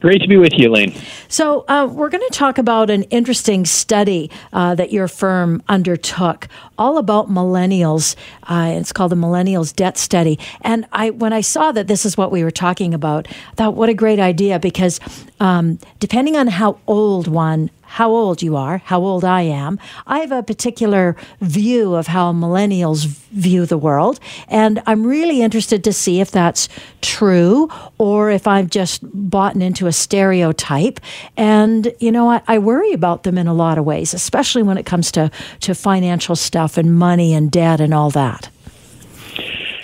[0.04, 0.94] Great to be with you, Elaine.
[1.30, 6.50] So, uh, we're going to talk about an interesting study uh, that your firm undertook,
[6.78, 8.18] all about millennials.
[8.44, 10.38] Uh, it's called the Millennials Debt Study.
[10.60, 13.76] And I, when I saw that this is what we were talking about, I thought,
[13.76, 14.60] what a great idea!
[14.60, 15.00] Because
[15.39, 19.77] um, depending on how old one how old you are, how old I am.
[20.08, 25.84] I have a particular view of how millennials view the world, and I'm really interested
[25.84, 26.69] to see if that's
[27.01, 30.99] true or if I've just bought into a stereotype.
[31.38, 34.79] And, you know, I, I worry about them in a lot of ways, especially when
[34.79, 35.29] it comes to,
[35.60, 38.49] to financial stuff and money and debt and all that.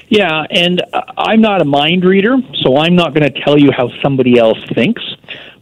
[0.08, 0.82] Yeah, and
[1.16, 4.58] I'm not a mind reader, so I'm not going to tell you how somebody else
[4.74, 5.04] thinks.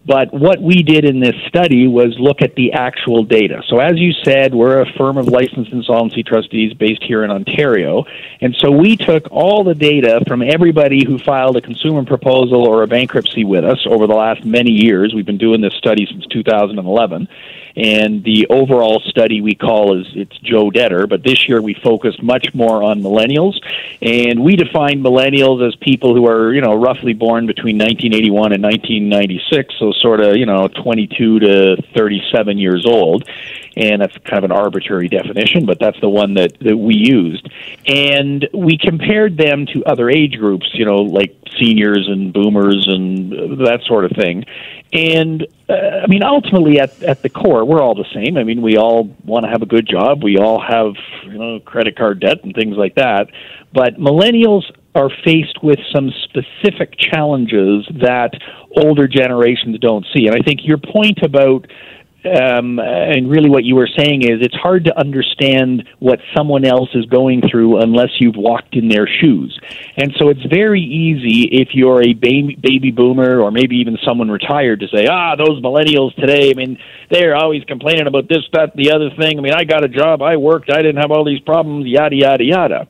[0.07, 3.61] But what we did in this study was look at the actual data.
[3.67, 8.05] So, as you said, we're a firm of licensed insolvency trustees based here in Ontario.
[8.39, 12.83] And so we took all the data from everybody who filed a consumer proposal or
[12.83, 15.13] a bankruptcy with us over the last many years.
[15.13, 17.27] We've been doing this study since 2011
[17.77, 21.05] and the overall study we call is it's Joe Debtor.
[21.05, 23.53] But this year we focused much more on millennials,
[24.01, 28.63] and we define millennials as people who are you know roughly born between 1981 and
[28.63, 33.27] 1996, so sort of you know 22 to 37 years old
[33.77, 37.47] and that's kind of an arbitrary definition, but that's the one that, that we used.
[37.85, 43.31] And we compared them to other age groups, you know, like seniors and boomers and
[43.67, 44.45] that sort of thing.
[44.91, 48.37] And uh, I mean, ultimately, at at the core, we're all the same.
[48.37, 50.23] I mean, we all want to have a good job.
[50.23, 50.93] We all have
[51.25, 53.27] you know credit card debt and things like that.
[53.73, 54.63] But millennials
[54.97, 58.31] are faced with some specific challenges that
[58.75, 60.27] older generations don't see.
[60.27, 61.67] And I think your point about
[62.25, 66.89] um, and really what you were saying is it's hard to understand what someone else
[66.93, 69.57] is going through unless you've walked in their shoes.
[69.95, 74.29] And so it's very easy if you're a baby, baby boomer or maybe even someone
[74.29, 76.77] retired to say, ah, those millennials today, I mean,
[77.09, 79.37] they're always complaining about this, that, the other thing.
[79.37, 82.15] I mean, I got a job, I worked, I didn't have all these problems, yada,
[82.15, 82.87] yada, yada.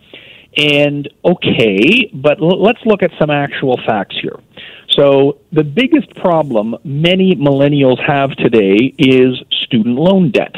[0.57, 4.39] And okay, but l- let's look at some actual facts here.
[4.89, 10.55] So, the biggest problem many millennials have today is student loan debt.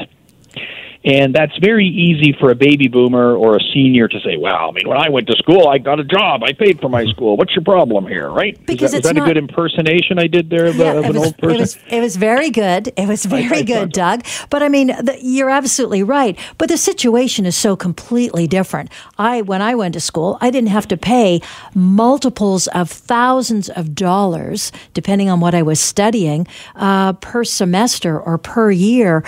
[1.03, 4.71] And that's very easy for a baby boomer or a senior to say, well, I
[4.71, 6.43] mean, when I went to school, I got a job.
[6.43, 7.11] I paid for my mm-hmm.
[7.11, 7.37] school.
[7.37, 8.59] What's your problem here, right?
[8.65, 11.05] Because is that, it's that not, a good impersonation I did there of, yeah, of
[11.05, 11.55] an was, old person?
[11.55, 12.91] It was, it was very good.
[12.97, 14.25] It was very I, I good, Doug.
[14.49, 16.37] But I mean, the, you're absolutely right.
[16.57, 18.91] But the situation is so completely different.
[19.17, 21.39] I, when I went to school, I didn't have to pay
[21.73, 28.37] multiples of thousands of dollars, depending on what I was studying, uh, per semester or
[28.37, 29.23] per year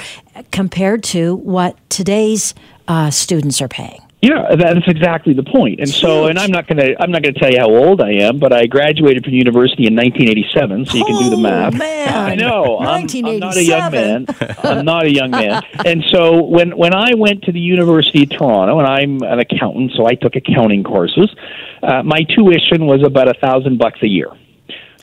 [0.52, 2.54] compared to what today's
[2.88, 4.02] uh, students are paying.
[4.22, 5.80] Yeah, that's exactly the point.
[5.80, 8.12] And so, and I'm not going to I'm not to tell you how old I
[8.12, 11.74] am, but I graduated from university in 1987, so you can do the math.
[11.74, 12.08] Man.
[12.14, 12.78] I know.
[12.78, 14.26] I'm, I'm not a young man.
[14.64, 15.64] I'm not a young man.
[15.84, 19.94] And so when when I went to the University of Toronto, and I'm an accountant,
[19.96, 21.34] so I took accounting courses.
[21.82, 24.30] Uh, my tuition was about a thousand bucks a year.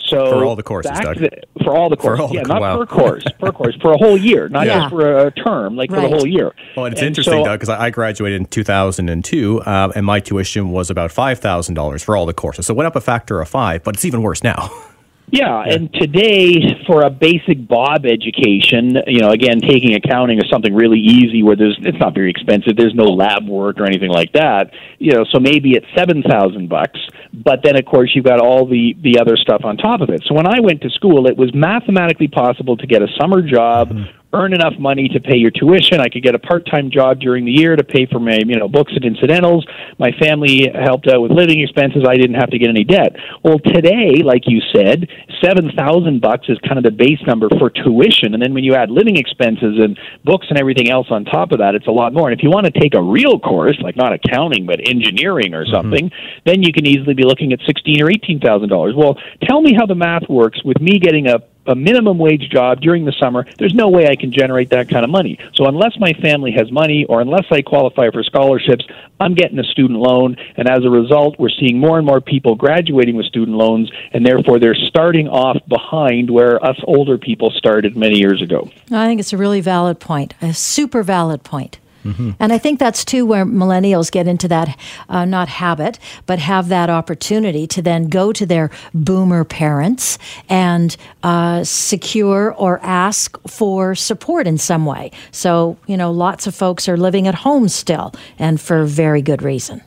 [0.09, 1.19] So for all the courses, Doug.
[1.19, 1.31] The,
[1.65, 2.77] for all the courses, all yeah, the, not wow.
[2.79, 4.81] per course, per course, for a whole year, not yeah.
[4.81, 6.03] just for a term, like right.
[6.03, 6.55] for the whole year.
[6.77, 10.71] Well, it's and interesting, so, Doug, because I graduated in 2002, uh, and my tuition
[10.71, 12.67] was about five thousand dollars for all the courses.
[12.67, 14.71] So it went up a factor of five, but it's even worse now.
[15.31, 20.75] Yeah, and today for a basic Bob education, you know, again, taking accounting is something
[20.75, 22.77] really easy where there's it's not very expensive.
[22.77, 24.71] There's no lab work or anything like that.
[24.99, 26.99] You know, so maybe it's seven thousand bucks,
[27.33, 30.23] but then of course you've got all the the other stuff on top of it.
[30.27, 33.91] So when I went to school, it was mathematically possible to get a summer job.
[33.91, 36.01] Mm-hmm earn enough money to pay your tuition.
[36.01, 38.69] I could get a part-time job during the year to pay for my, you know,
[38.69, 39.67] books and incidentals.
[39.99, 42.05] My family helped out with living expenses.
[42.07, 43.17] I didn't have to get any debt.
[43.43, 45.09] Well, today, like you said,
[45.43, 48.75] seven thousand bucks is kind of the base number for tuition, and then when you
[48.75, 52.13] add living expenses and books and everything else on top of that, it's a lot
[52.13, 52.29] more.
[52.31, 55.65] And if you want to take a real course, like not accounting but engineering or
[55.65, 55.75] mm-hmm.
[55.75, 56.41] something, mm-hmm.
[56.45, 58.95] then you can easily be looking at sixteen or eighteen thousand dollars.
[58.95, 62.81] Well, tell me how the math works with me getting a a minimum wage job
[62.81, 65.39] during the summer, there's no way I can generate that kind of money.
[65.55, 68.87] So unless my family has money or unless I qualify for scholarships,
[69.21, 70.37] I'm getting a student loan.
[70.57, 74.25] And as a result, we're seeing more and more people graduating with student loans, and
[74.25, 78.71] therefore they're starting off behind where us older people started many years ago.
[78.91, 81.79] I think it's a really valid point, a super valid point.
[82.05, 82.31] Mm-hmm.
[82.39, 86.69] And I think that's too where millennials get into that, uh, not habit, but have
[86.69, 93.95] that opportunity to then go to their boomer parents and uh, secure or ask for
[93.95, 95.11] support in some way.
[95.33, 99.43] So, you know, lots of folks are living at home still, and for very good
[99.43, 99.83] reason.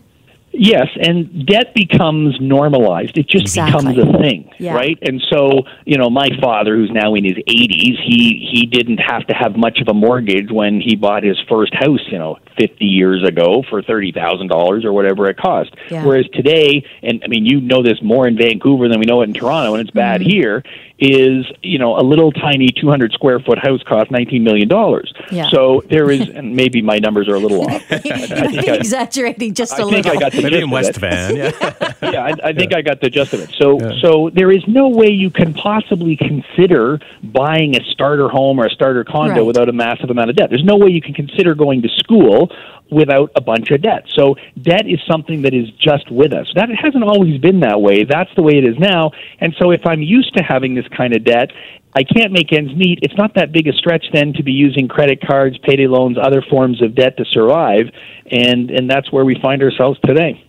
[0.54, 3.18] Yes, and debt becomes normalized.
[3.18, 3.96] It just exactly.
[3.96, 4.74] becomes a thing, yeah.
[4.74, 4.98] right?
[5.02, 9.26] And so, you know, my father, who's now in his 80s, he he didn't have
[9.28, 12.86] to have much of a mortgage when he bought his first house, you know, 50
[12.86, 15.72] years ago for $30,000 or whatever it cost.
[15.90, 16.06] Yeah.
[16.06, 19.26] Whereas today, and I mean, you know this more in Vancouver than we know it
[19.30, 20.30] in Toronto, and it's bad Mm-hmm.
[20.30, 20.64] here,
[21.00, 24.70] is, you know, a little tiny 200 square foot house costs $19 million.
[25.32, 25.50] Yeah.
[25.50, 27.82] So there is, and maybe my numbers are a little off.
[27.90, 30.12] you might be I- exaggerating just a I think little.
[30.12, 30.98] I got the Maybe gist in of West it.
[30.98, 31.36] Van.
[31.36, 31.52] Yeah.
[32.12, 33.50] yeah, I, I think I got the gist of it.
[33.58, 38.66] So, so there is no way you can possibly consider buying a starter home or
[38.68, 39.42] a starter condo Right.
[39.46, 40.50] without a massive amount of debt.
[40.50, 42.41] There's no way you can consider going to school
[42.92, 44.04] without a bunch of debt.
[44.10, 46.52] So, debt is something that is just with us.
[46.56, 48.04] That hasn't always been that way.
[48.04, 49.12] That's the way it is now.
[49.40, 51.52] And so, if I'm used to having this kind of debt,
[51.94, 53.00] I can't make ends meet.
[53.02, 56.42] It's not that big a stretch then to be using credit cards, payday loans, other
[56.42, 57.88] forms of debt to survive,
[58.30, 60.46] and and that's where we find ourselves today.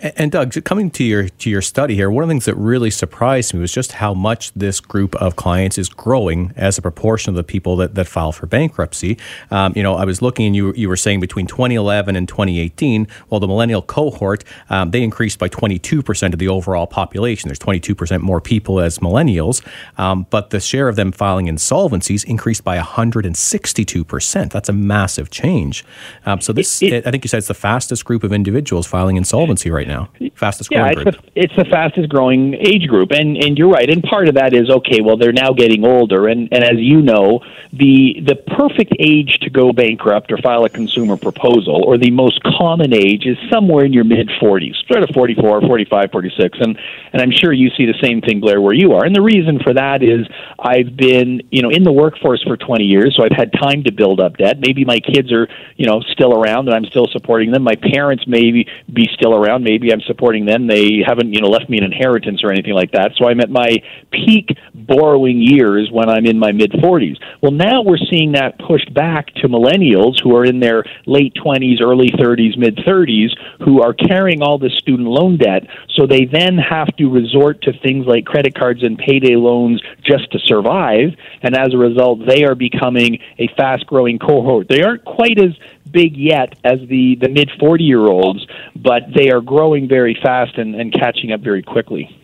[0.00, 2.54] And, and Doug, coming to your to your study here, one of the things that
[2.56, 6.82] really surprised me was just how much this group of clients is growing as a
[6.82, 9.18] proportion of the people that, that file for bankruptcy.
[9.50, 13.06] Um, you know, I was looking, and you you were saying between 2011 and 2018,
[13.30, 17.48] well, the millennial cohort um, they increased by 22 percent of the overall population.
[17.48, 19.62] There's 22 percent more people as millennials,
[19.98, 24.52] um, but the share of them filing insolvencies increased by 162 percent.
[24.52, 25.84] That's a massive change.
[26.24, 28.86] Um, so this, It- it- I think you said it's the fastest group of individuals
[28.86, 30.08] filing insolvency right now.
[30.34, 31.16] Fastest Yeah, growing it's group.
[31.16, 33.88] the, it's the fastest growing age group, and and you're right.
[33.88, 35.00] And part of that is okay.
[35.00, 37.40] Well, they're now getting older, and and as you know,
[37.72, 42.42] the the perfect age to go bankrupt or file a consumer proposal, or the most
[42.42, 46.78] common age, is somewhere in your mid 40s, sort of 44, 45, 46, and
[47.12, 49.04] and I'm sure you see the same thing, Blair, where you are.
[49.04, 50.26] And the reason for that is
[50.58, 53.92] I've been you know in the workforce for 20 years, so I've had time to
[53.92, 54.58] build up debt.
[54.60, 57.62] Maybe my kids are you know still around, and I'm still supporting them.
[57.62, 59.55] My parents may be still around.
[59.62, 60.66] Maybe I'm supporting them.
[60.66, 63.12] They haven't, you know, left me an inheritance or anything like that.
[63.16, 63.76] So I'm at my
[64.10, 67.16] peak borrowing years when I'm in my mid 40s.
[67.42, 71.80] Well, now we're seeing that pushed back to millennials who are in their late 20s,
[71.80, 73.30] early 30s, mid 30s,
[73.64, 75.66] who are carrying all this student loan debt.
[75.94, 80.30] So they then have to resort to things like credit cards and payday loans just
[80.32, 81.10] to survive.
[81.42, 84.68] And as a result, they are becoming a fast growing cohort.
[84.68, 85.52] They aren't quite as
[85.90, 90.58] big yet as the, the mid 40 year olds, but they are growing very fast
[90.58, 92.16] and, and catching up very quickly.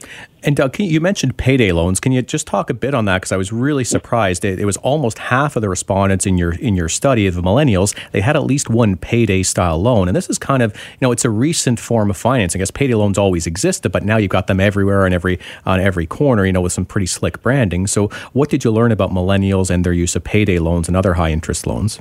[0.44, 2.00] And Doug, you, you mentioned payday loans.
[2.00, 3.18] Can you just talk a bit on that?
[3.18, 4.44] Because I was really surprised.
[4.44, 7.42] It, it was almost half of the respondents in your in your study of the
[7.42, 7.96] millennials.
[8.10, 11.12] They had at least one payday style loan, and this is kind of you know
[11.12, 12.60] it's a recent form of financing.
[12.60, 15.80] I guess payday loans always existed, but now you've got them everywhere and every on
[15.80, 16.44] every corner.
[16.44, 17.86] You know, with some pretty slick branding.
[17.86, 21.14] So, what did you learn about millennials and their use of payday loans and other
[21.14, 22.00] high interest loans?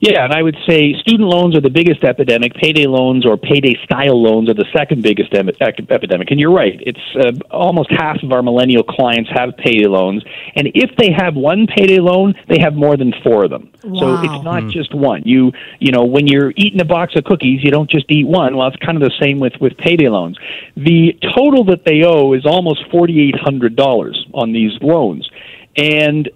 [0.00, 2.54] Yeah, and I would say student loans are the biggest epidemic.
[2.54, 6.30] Payday loans or payday style loans are the second biggest em- epidemic.
[6.30, 10.22] And you're right; it's uh, almost half of our millennial clients have payday loans,
[10.54, 13.70] and if they have one payday loan, they have more than four of them.
[13.82, 15.22] So it's not just one.
[15.24, 18.56] You you know when you're eating a box of cookies, you don't just eat one.
[18.56, 20.36] Well, it's kind of the same with with payday loans.
[20.76, 25.28] The total that they owe is almost forty eight hundred dollars on these loans,
[25.76, 26.28] and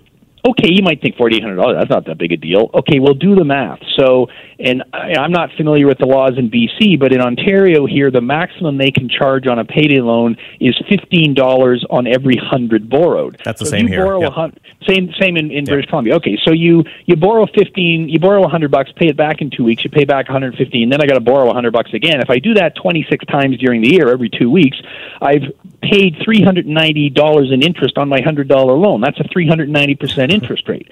[0.48, 1.76] okay, you might think forty eight hundred dollars.
[1.78, 2.70] That's not that big a deal.
[2.74, 3.80] Okay, well, do the math.
[3.98, 8.10] So, and I, I'm not familiar with the laws in BC, but in Ontario here,
[8.10, 12.88] the maximum they can charge on a payday loan is fifteen dollars on every hundred
[12.88, 13.40] borrowed.
[13.44, 14.56] That's the So same you here, Borrow a hun-
[14.88, 16.16] same same in, in British Columbia.
[16.16, 19.50] Okay, so you you borrow fifteen, you borrow a hundred bucks, pay it back in
[19.50, 19.84] two weeks.
[19.84, 20.88] You pay back one hundred fifteen.
[20.88, 22.20] Then I got to borrow a hundred bucks again.
[22.20, 24.78] If I do that twenty six times during the year, every two weeks,
[25.20, 25.42] I've
[25.82, 29.00] paid three hundred ninety dollars in interest on my hundred dollar loan.
[29.00, 30.88] That's a three hundred ninety percent interest rate.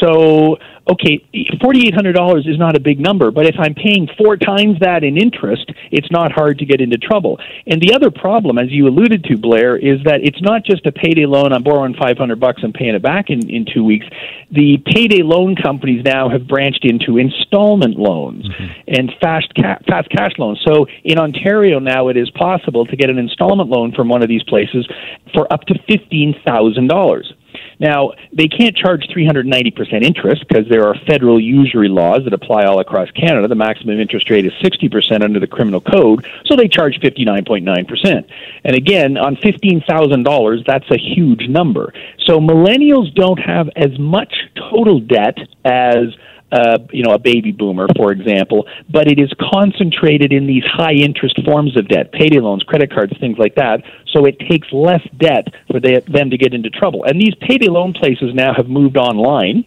[0.00, 1.24] So okay,
[1.60, 4.78] forty eight hundred dollars is not a big number, but if I'm paying four times
[4.80, 7.38] that in interest, it's not hard to get into trouble.
[7.66, 10.92] And the other problem, as you alluded to, Blair, is that it's not just a
[10.92, 11.52] payday loan.
[11.52, 14.06] I'm borrowing five hundred bucks and paying it back in, in two weeks.
[14.50, 18.80] The payday loan companies now have branched into installment loans mm-hmm.
[18.88, 20.60] and fast ca- fast cash loans.
[20.66, 24.28] So in Ontario now, it is possible to get an installment loan from one of
[24.28, 24.88] these places
[25.34, 27.32] for up to fifteen thousand dollars.
[27.80, 32.78] Now, they can't charge 390% interest because there are federal usury laws that apply all
[32.78, 33.48] across Canada.
[33.48, 38.24] The maximum interest rate is 60% under the criminal code, so they charge 59.9%.
[38.64, 41.92] And again, on $15,000, that's a huge number.
[42.26, 44.34] So millennials don't have as much
[44.70, 46.14] total debt as
[46.52, 50.94] uh, you know, a baby boomer, for example, but it is concentrated in these high
[50.94, 53.82] interest forms of debt, payday loans, credit cards, things like that.
[54.12, 57.04] So it takes less debt for they, them to get into trouble.
[57.04, 59.64] And these payday loan places now have moved online.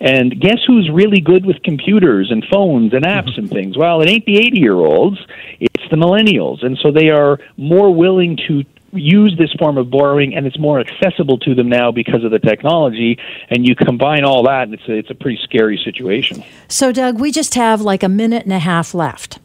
[0.00, 3.76] And guess who's really good with computers and phones and apps and things?
[3.76, 5.18] Well, it ain't the 80 year olds,
[5.60, 6.64] it's the millennials.
[6.64, 10.78] And so they are more willing to use this form of borrowing, and it's more
[10.78, 13.18] accessible to them now because of the technology.
[13.48, 16.44] And you combine all that, and it's a, it's a pretty scary situation.
[16.68, 19.38] So, Doug, we just have like a minute and a half left.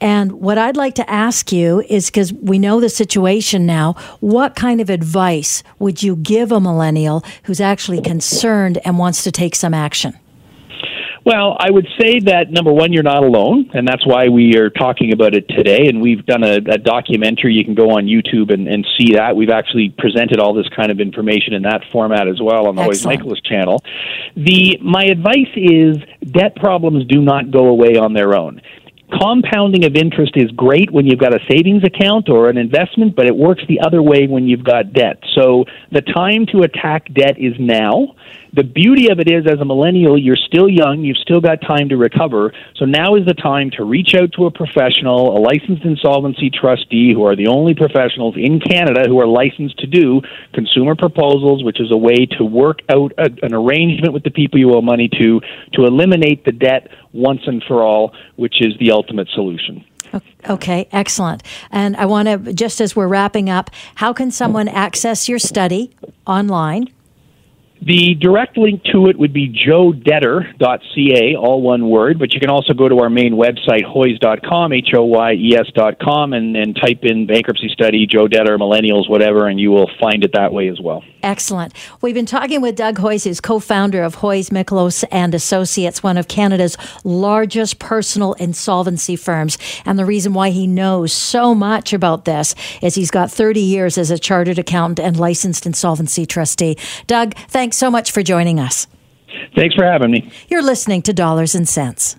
[0.00, 4.54] And what I'd like to ask you is because we know the situation now, what
[4.54, 9.54] kind of advice would you give a millennial who's actually concerned and wants to take
[9.54, 10.18] some action?
[11.24, 14.68] Well, I would say that number one, you're not alone, and that's why we are
[14.68, 15.86] talking about it today.
[15.88, 17.54] And we've done a, a documentary.
[17.54, 19.34] You can go on YouTube and, and, see that.
[19.34, 22.82] We've actually presented all this kind of information in that format as well on the
[22.82, 23.82] Hoyes Michalos channel.
[24.36, 25.96] The my advice is
[26.30, 28.60] debt problems do not go away on their own
[29.12, 33.26] compounding of interest is great when you've got a savings account or an investment, but
[33.26, 35.18] it works the other way when you've got debt.
[35.34, 38.14] So the time to attack debt is now
[38.54, 41.88] the beauty of it is, as a millennial, you're still young, you've still got time
[41.88, 42.52] to recover.
[42.76, 47.12] So now is the time to reach out to a professional, a licensed insolvency trustee,
[47.12, 50.20] who are the only professionals in Canada who are licensed to do
[50.52, 54.58] consumer proposals, which is a way to work out a, an arrangement with the people
[54.58, 55.40] you owe money to
[55.72, 59.84] to eliminate the debt once and for all, which is the ultimate solution.
[60.48, 61.42] Okay, excellent.
[61.72, 65.90] And I want to, just as we're wrapping up, how can someone access your study
[66.24, 66.88] online?
[67.86, 72.72] The direct link to it would be joedebtor.ca, all one word, but you can also
[72.72, 77.26] go to our main website, hoyes.com, H O Y E S.com, and, and type in
[77.26, 81.04] bankruptcy study, Joe Debtor, millennials, whatever, and you will find it that way as well.
[81.22, 81.74] Excellent.
[82.00, 86.16] We've been talking with Doug Hoyes, who's co founder of Hoyes Michalos and Associates, one
[86.16, 89.58] of Canada's largest personal insolvency firms.
[89.84, 93.98] And the reason why he knows so much about this is he's got 30 years
[93.98, 96.78] as a chartered accountant and licensed insolvency trustee.
[97.06, 98.86] Doug, thanks Thanks so much for joining us.
[99.56, 100.30] Thanks for having me.
[100.48, 102.14] You're listening to Dollars and Cents.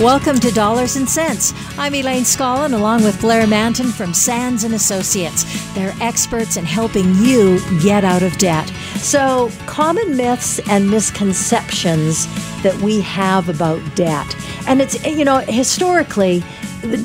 [0.00, 1.54] Welcome to Dollars and Cents.
[1.78, 5.44] I'm Elaine Scollin along with Blair Mantin from Sands and Associates.
[5.72, 8.66] They're experts in helping you get out of debt.
[8.96, 12.26] So, common myths and misconceptions
[12.64, 14.26] that we have about debt.
[14.66, 16.42] And it's you know, historically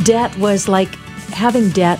[0.01, 0.89] debt was like
[1.29, 1.99] having debt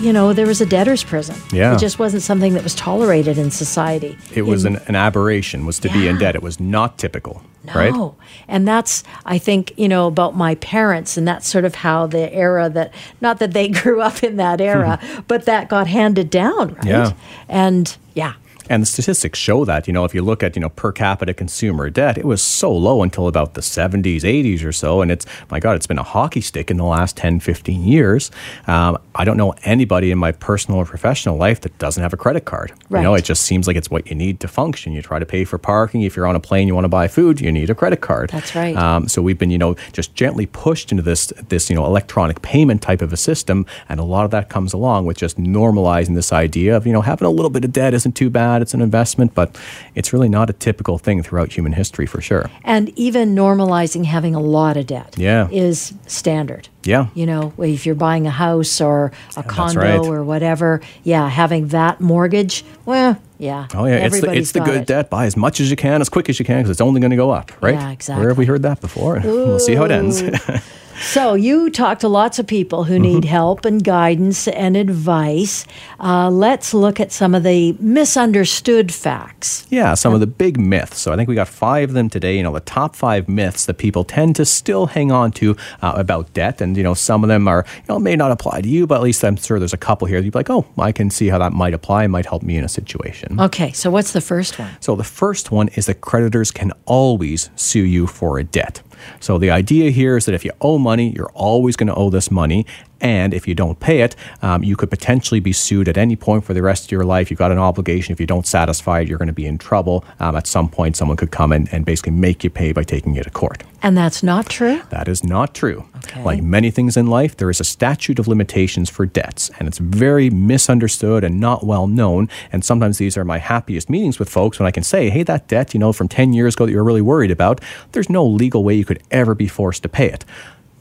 [0.00, 1.36] you know, there was a debtor's prison.
[1.52, 1.74] Yeah.
[1.74, 4.16] It just wasn't something that was tolerated in society.
[4.34, 5.94] It was an, an, aberration, was to yeah.
[5.94, 6.34] be in debt.
[6.34, 7.42] It was not typical.
[7.66, 7.74] No.
[7.74, 8.14] Right?
[8.48, 12.32] And that's, I think, you know, about my parents, and that's sort of how the
[12.32, 15.20] era that, not that they grew up in that era, hmm.
[15.28, 16.86] but that got handed down, right?
[16.86, 17.12] Yeah.
[17.48, 18.34] And yeah,
[18.68, 21.34] and the statistics show that, you know, if you look at, you know, per capita
[21.34, 25.00] consumer debt, it was so low until about the 70s, 80s or so.
[25.02, 28.30] And it's, my God, it's been a hockey stick in the last 10, 15 years.
[28.66, 32.16] Um, I don't know anybody in my personal or professional life that doesn't have a
[32.16, 32.72] credit card.
[32.88, 33.00] Right.
[33.00, 34.92] You know, it just seems like it's what you need to function.
[34.92, 36.02] You try to pay for parking.
[36.02, 38.30] If you're on a plane, you want to buy food, you need a credit card.
[38.30, 38.76] That's right.
[38.76, 42.42] Um, so we've been, you know, just gently pushed into this, this, you know, electronic
[42.42, 43.66] payment type of a system.
[43.88, 47.02] And a lot of that comes along with just normalizing this idea of, you know,
[47.02, 48.55] having a little bit of debt isn't too bad.
[48.62, 49.56] It's an investment but
[49.94, 52.50] it's really not a typical thing throughout human history for sure.
[52.64, 55.48] And even normalizing having a lot of debt yeah.
[55.50, 56.68] is standard.
[56.82, 57.08] Yeah.
[57.14, 59.98] You know, if you're buying a house or a condo right.
[59.98, 63.66] or whatever, yeah, having that mortgage, well, yeah.
[63.74, 64.06] Oh, yeah.
[64.06, 64.86] It's the, it's the good it.
[64.86, 65.10] debt.
[65.10, 67.10] Buy as much as you can, as quick as you can, because it's only going
[67.10, 67.74] to go up, right?
[67.74, 68.22] Yeah, exactly.
[68.22, 69.18] Where have we heard that before?
[69.24, 69.46] Ooh.
[69.46, 70.22] We'll see how it ends.
[71.00, 73.30] So you talk to lots of people who need mm-hmm.
[73.30, 75.66] help and guidance and advice.
[76.00, 79.66] Uh, let's look at some of the misunderstood facts.
[79.70, 80.98] Yeah, some of the big myths.
[80.98, 82.36] So I think we got five of them today.
[82.36, 85.92] You know, the top five myths that people tend to still hang on to uh,
[85.96, 88.68] about debt, and you know, some of them are you know may not apply to
[88.68, 90.18] you, but at least I'm sure there's a couple here.
[90.18, 92.04] That you'd be like, oh, I can see how that might apply.
[92.04, 93.40] It might help me in a situation.
[93.40, 94.70] Okay, so what's the first one?
[94.80, 98.82] So the first one is that creditors can always sue you for a debt.
[99.20, 102.10] So the idea here is that if you owe money, you're always going to owe
[102.10, 102.66] this money.
[103.00, 106.44] And if you don't pay it, um, you could potentially be sued at any point
[106.44, 107.30] for the rest of your life.
[107.30, 108.12] You've got an obligation.
[108.12, 110.04] If you don't satisfy it, you're going to be in trouble.
[110.20, 113.14] Um, at some point, someone could come in and basically make you pay by taking
[113.14, 113.62] you to court.
[113.82, 114.80] And that's not true?
[114.90, 115.84] That is not true.
[115.98, 116.22] Okay.
[116.22, 119.78] Like many things in life, there is a statute of limitations for debts, and it's
[119.78, 122.28] very misunderstood and not well known.
[122.52, 125.48] And sometimes these are my happiest meetings with folks when I can say, hey, that
[125.48, 127.60] debt, you know, from 10 years ago that you're really worried about,
[127.92, 130.24] there's no legal way you could ever be forced to pay it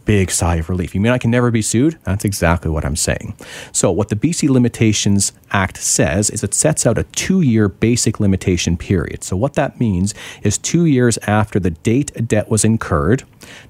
[0.06, 0.96] big sigh of relief.
[0.96, 1.98] You mean I can never be sued?
[2.04, 3.36] That's exactly what I'm saying.
[3.72, 8.20] So, what the BC Limitations Act says is it sets out a two year basic
[8.20, 9.24] limitation period.
[9.24, 13.24] So, what that means is two years after the date a debt was incurred,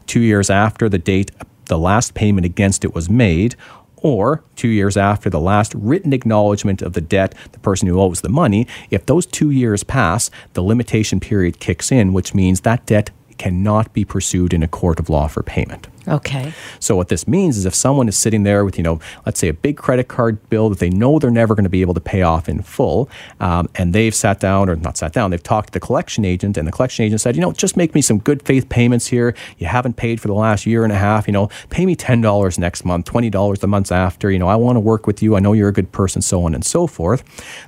[0.06, 1.32] two years after the date
[1.66, 3.56] the last payment against it was made,
[3.98, 8.22] or two years after the last written acknowledgement of the debt, the person who owes
[8.22, 8.68] the money.
[8.92, 13.10] If those two years pass, the limitation period kicks in, which means that debt
[13.40, 15.88] cannot be pursued in a court of law for payment.
[16.08, 16.54] Okay.
[16.80, 19.48] So what this means is if someone is sitting there with, you know, let's say
[19.48, 22.00] a big credit card bill that they know they're never going to be able to
[22.00, 25.68] pay off in full, um, and they've sat down or not sat down, they've talked
[25.68, 28.20] to the collection agent, and the collection agent said, you know, just make me some
[28.20, 29.36] good faith payments here.
[29.58, 31.28] You haven't paid for the last year and a half.
[31.28, 34.32] You know, pay me ten dollars next month, twenty dollars the months after.
[34.32, 35.36] You know, I want to work with you.
[35.36, 37.24] I know you're a good person, so on and so forth.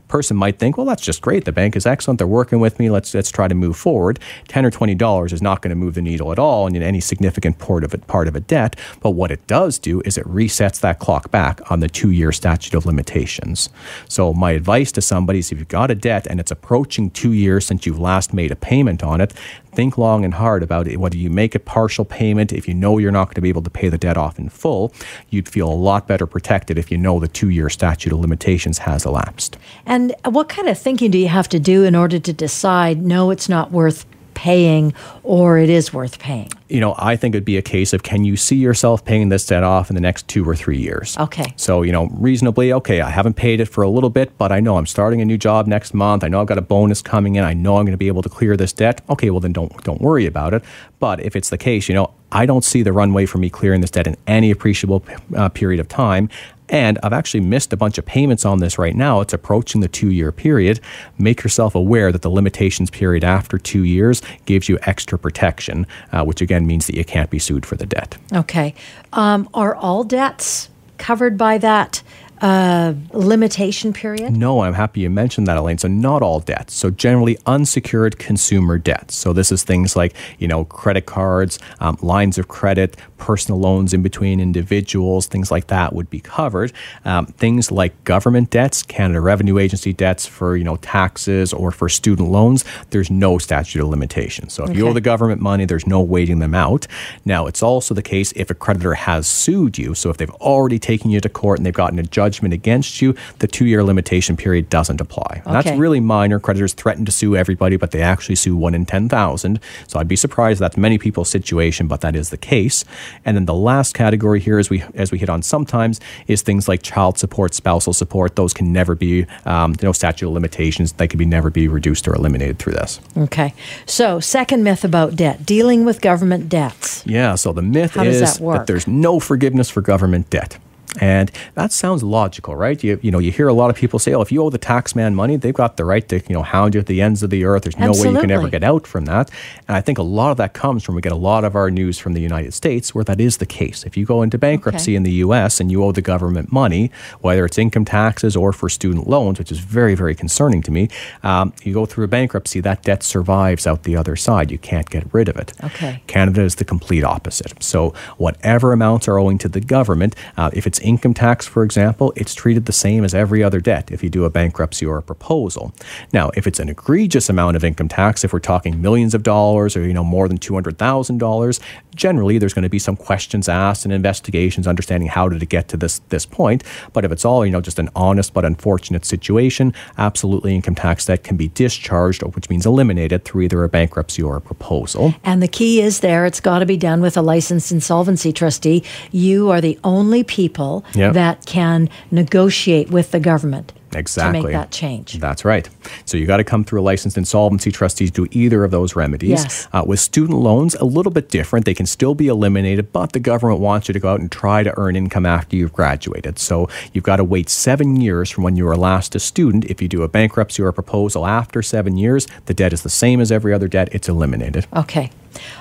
[0.08, 1.46] Person might think, well, that's just great.
[1.46, 2.18] The bank is excellent.
[2.18, 2.90] They're working with me.
[2.90, 4.20] Let's let's try to move forward.
[4.48, 7.00] Ten or twenty dollars is not going to move the needle at all in any
[7.00, 8.76] significant part of it, part of a debt.
[9.02, 12.32] But what it does do is it resets that clock back on the two year
[12.32, 13.70] statute of limitations.
[14.08, 17.34] So, my advice to somebody is if you've got a debt and it's approaching two
[17.34, 19.34] years since you've last made a payment on it,
[19.78, 20.98] think long and hard about it.
[20.98, 23.62] Whether you make a partial payment, if you know you're not going to be able
[23.62, 24.92] to pay the debt off in full,
[25.30, 28.80] you'd feel a lot better protected if you know the two year statute of limitations
[28.80, 29.56] has elapsed.
[29.86, 33.30] And what kind of thinking do you have to do in order to decide, no,
[33.30, 34.08] it's not worth
[34.38, 36.50] paying or it is worth paying?
[36.70, 39.48] You know, I think it'd be a case of can you see yourself paying this
[39.48, 41.18] debt off in the next two or three years?
[41.18, 41.54] Okay.
[41.56, 44.60] So, you know, reasonably, okay, I haven't paid it for a little bit, but I
[44.60, 46.24] know I'm starting a new job next month.
[46.24, 47.44] I know I've got a bonus coming in.
[47.44, 49.02] I know I'm going to be able to clear this debt.
[49.10, 50.64] Okay, well then don't don't worry about it.
[51.00, 53.82] But if it's the case, you know, I don't see the runway for me clearing
[53.82, 55.04] this debt in any appreciable
[55.36, 56.30] uh, period of time.
[56.70, 59.22] And I've actually missed a bunch of payments on this right now.
[59.22, 60.80] It's approaching the two year period.
[61.18, 66.24] Make yourself aware that the limitations period after two years gives you extra protection, uh,
[66.24, 68.18] which again means that you can't be sued for the debt.
[68.34, 68.74] Okay.
[69.14, 72.02] Um, are all debts covered by that?
[72.42, 74.36] uh, limitation period?
[74.36, 75.78] No, I'm happy you mentioned that, Elaine.
[75.78, 76.74] So, not all debts.
[76.74, 79.16] So, generally unsecured consumer debts.
[79.16, 83.94] So, this is things like, you know, credit cards, um, lines of credit, personal loans
[83.94, 86.72] in between individuals, things like that would be covered.
[87.06, 91.90] Um, things like government debts, Canada Revenue Agency debts for, you know, taxes or for
[91.90, 94.54] student loans, there's no statute of limitations.
[94.54, 94.80] So, if okay.
[94.80, 96.88] you owe the government money, there's no waiting them out.
[97.26, 99.94] Now, it's also the case if a creditor has sued you.
[99.94, 103.16] So, if they've already taken you to court and they've gotten a judgment against you,
[103.40, 105.42] the two year limitation period doesn't apply.
[105.46, 105.52] Okay.
[105.52, 106.40] That's really minor.
[106.40, 109.60] Creditors threaten to sue everybody, but they actually sue one in 10,000.
[109.88, 112.86] So I'd be surprised that's many people's situation, but that is the case.
[113.26, 116.68] And then the last category here, as we, as we hit on sometimes, is things
[116.68, 118.36] like child support, spousal support.
[118.36, 120.94] Those can never be, um, you know, statute of limitations.
[120.94, 123.00] They can be never be reduced or eliminated through this.
[123.18, 123.54] Okay.
[123.86, 127.06] So, second myth about debt dealing with government debts.
[127.06, 127.36] Yeah.
[127.36, 130.58] So the myth How is that, that there's no forgiveness for government debt.
[131.00, 132.82] And that sounds logical, right?
[132.84, 134.58] You, you know, you hear a lot of people say, oh, if you owe the
[134.58, 137.22] tax man money, they've got the right to, you know, hound you at the ends
[137.24, 137.64] of the earth.
[137.64, 138.04] There's Absolutely.
[138.04, 139.30] no way you can ever get out from that.
[139.68, 141.70] And I think a lot of that comes from we get a lot of our
[141.70, 143.84] news from the United States where that is the case.
[143.84, 144.96] If you go into bankruptcy okay.
[144.96, 146.90] in the US and you owe the government money,
[147.22, 150.90] whether it's income taxes or for student loans, which is very, very concerning to me,
[151.22, 154.52] um, you go through a bankruptcy, that debt survives out the other side.
[154.52, 155.54] You can't get rid of it.
[155.64, 156.02] Okay.
[156.08, 157.62] Canada is the complete opposite.
[157.62, 162.14] So whatever amounts are owing to the government, uh, if it's income tax, for example,
[162.16, 165.04] it's treated the same as every other debt if you do a bankruptcy or a
[165.04, 165.74] proposal.
[166.14, 169.76] Now, if it's an egregious amount of income tax, if we're talking millions of dollars
[169.76, 171.60] or you know more than $200,000,
[171.96, 175.68] generally there's going to be some questions asked and investigations understanding how did it get
[175.70, 176.64] to this this point.
[176.94, 181.06] But if it's all, you know, just an honest but unfortunate situation, absolutely income tax
[181.06, 185.14] debt can be discharged, which means eliminated through either a bankruptcy or a proposal.
[185.24, 188.84] And the key is there, it's got to be done with a licensed insolvency trustee.
[189.12, 191.14] You are the only people yep.
[191.14, 194.40] that can negotiate with the government exactly.
[194.40, 195.14] to make that change.
[195.20, 195.68] That's right.
[196.06, 198.96] So you got to come through a licensed insolvency trustee to do either of those
[198.96, 199.30] remedies.
[199.30, 199.68] Yes.
[199.74, 201.66] Uh, with student loans, a little bit different.
[201.66, 204.64] They can still be eliminated, but the government wants you to go out and try
[204.64, 206.40] to earn income after you've graduated.
[206.40, 209.66] So you've got to wait seven years from when you were last a student.
[209.66, 212.90] If you do a bankruptcy or a proposal after seven years, the debt is the
[212.90, 213.90] same as every other debt.
[213.92, 214.68] It's eliminated.
[214.76, 215.12] Okay.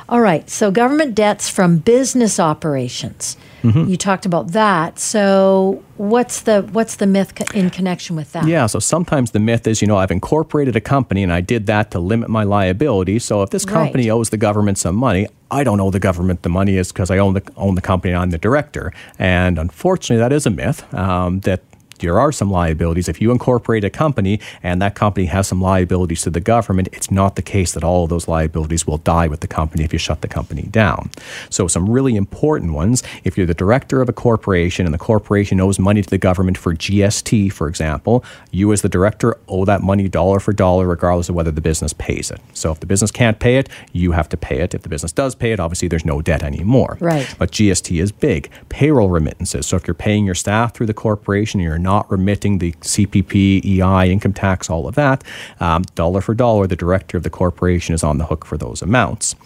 [0.08, 0.48] All right.
[0.48, 3.36] So government debts from business operations.
[3.62, 3.90] Mm-hmm.
[3.90, 4.98] You talked about that.
[4.98, 8.46] So what's the what's the myth in connection with that?
[8.46, 8.66] Yeah.
[8.66, 11.90] So sometimes the myth is, you know, I've incorporated a company and I did that
[11.92, 13.18] to limit my liability.
[13.18, 14.14] So if this company right.
[14.14, 17.18] owes the government some money, I don't owe the government the money is because I
[17.18, 18.92] own the own the company and I'm the director.
[19.18, 20.92] And unfortunately, that is a myth.
[20.94, 21.62] Um, that
[21.98, 23.08] there are some liabilities.
[23.08, 27.10] If you incorporate a company and that company has some liabilities to the government, it's
[27.10, 29.98] not the case that all of those liabilities will die with the company if you
[29.98, 31.10] shut the company down.
[31.50, 35.60] So, some really important ones if you're the director of a corporation and the corporation
[35.60, 39.82] owes money to the government for GST, for example, you as the director owe that
[39.82, 42.40] money dollar for dollar, regardless of whether the business pays it.
[42.52, 44.74] So, if the business can't pay it, you have to pay it.
[44.74, 46.98] If the business does pay it, obviously there's no debt anymore.
[47.00, 47.32] Right.
[47.38, 48.50] But GST is big.
[48.68, 49.66] Payroll remittances.
[49.66, 53.64] So, if you're paying your staff through the corporation and you're not remitting the CPP,
[53.64, 55.22] EI, income tax, all of that,
[55.60, 58.82] um, dollar for dollar, the director of the corporation is on the hook for those
[58.82, 59.36] amounts.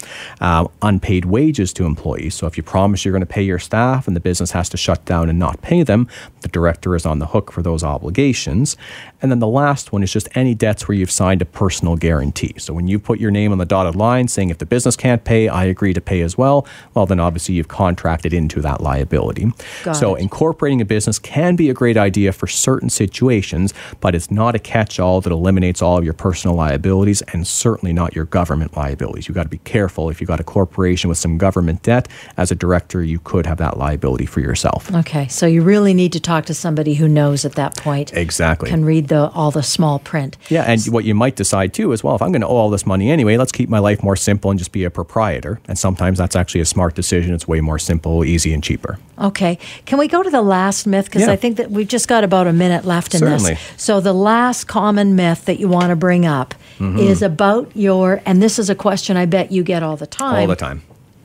[0.41, 2.35] Uh, unpaid wages to employees.
[2.35, 4.79] So if you promise you're going to pay your staff and the business has to
[4.79, 6.09] shut down and not pay them,
[6.41, 8.75] the director is on the hook for those obligations.
[9.21, 12.55] And then the last one is just any debts where you've signed a personal guarantee.
[12.57, 15.25] So when you put your name on the dotted line saying if the business can't
[15.25, 19.53] pay, I agree to pay as well, well, then obviously you've contracted into that liability.
[19.85, 20.23] Got so it.
[20.23, 24.59] incorporating a business can be a great idea for certain situations, but it's not a
[24.59, 29.29] catch all that eliminates all of your personal liabilities and certainly not your government liabilities.
[29.29, 30.11] You've got to be careful.
[30.11, 33.59] If you've got a corporation with some government debt, as a director, you could have
[33.59, 34.93] that liability for yourself.
[34.95, 38.13] Okay, so you really need to talk to somebody who knows at that point.
[38.13, 38.69] Exactly.
[38.71, 40.37] Can read the all the small print.
[40.49, 42.71] Yeah, and what you might decide too is, well, if I'm going to owe all
[42.71, 45.61] this money anyway, let's keep my life more simple and just be a proprietor.
[45.69, 47.35] And sometimes that's actually a smart decision.
[47.35, 48.99] It's way more simple, easy, and cheaper.
[49.19, 51.33] Okay, can we go to the last myth because Yeah.
[51.33, 53.55] I think that we've just got about a minute left in Certainly.
[53.55, 53.61] this.
[53.77, 56.99] So the last common myth that you want to bring up Mm-hmm.
[56.99, 60.37] is about your, and this is a question I bet you get all the time.
[60.41, 60.81] All the time.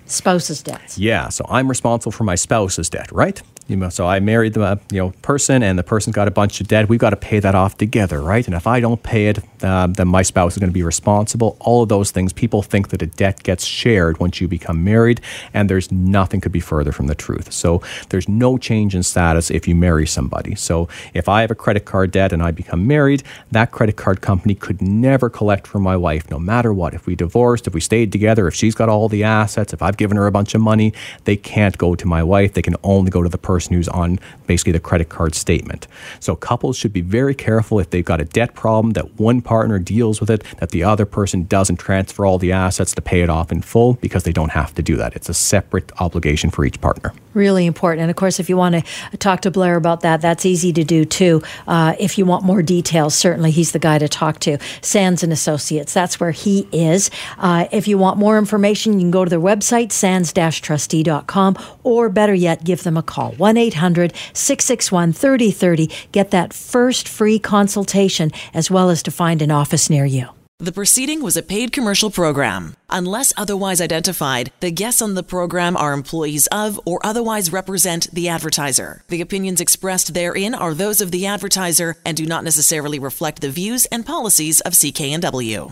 [0.05, 0.97] Spouse's debts.
[0.97, 3.41] Yeah, so I'm responsible for my spouse's debt, right?
[3.67, 6.61] You know, so I married the you know person, and the person's got a bunch
[6.61, 6.87] of debt.
[6.87, 8.45] We've got to pay that off together, right?
[8.45, 11.57] And if I don't pay it, um, then my spouse is going to be responsible.
[11.59, 12.31] All of those things.
[12.31, 15.19] People think that a debt gets shared once you become married,
[15.51, 17.51] and there's nothing could be further from the truth.
[17.51, 20.53] So there's no change in status if you marry somebody.
[20.53, 24.21] So if I have a credit card debt and I become married, that credit card
[24.21, 26.93] company could never collect from my wife, no matter what.
[26.93, 29.97] If we divorced, if we stayed together, if she's got all the assets, if I've
[29.97, 30.93] given her a bunch of money,
[31.23, 32.53] they can't go to my wife.
[32.53, 35.87] They can only go to the person who's on basically the credit card statement.
[36.19, 39.79] So couples should be very careful if they've got a debt problem that one partner
[39.79, 43.29] deals with it, that the other person doesn't transfer all the assets to pay it
[43.29, 45.15] off in full because they don't have to do that.
[45.15, 47.13] It's a separate obligation for each partner.
[47.33, 48.01] Really important.
[48.01, 50.83] And of course, if you want to talk to Blair about that, that's easy to
[50.83, 51.41] do too.
[51.65, 54.57] Uh, if you want more details, certainly he's the guy to talk to.
[54.81, 57.09] Sands and Associates, that's where he is.
[57.37, 62.33] Uh, if you want more information, you can go to their website, sands-trustee.com, or better
[62.33, 65.91] yet, give them a call, 1 800 661 3030.
[66.11, 70.29] Get that first free consultation as well as to find an office near you.
[70.57, 72.73] The proceeding was a paid commercial program.
[72.89, 78.29] Unless otherwise identified, the guests on the program are employees of or otherwise represent the
[78.29, 79.03] advertiser.
[79.09, 83.51] The opinions expressed therein are those of the advertiser and do not necessarily reflect the
[83.51, 85.71] views and policies of CKNW.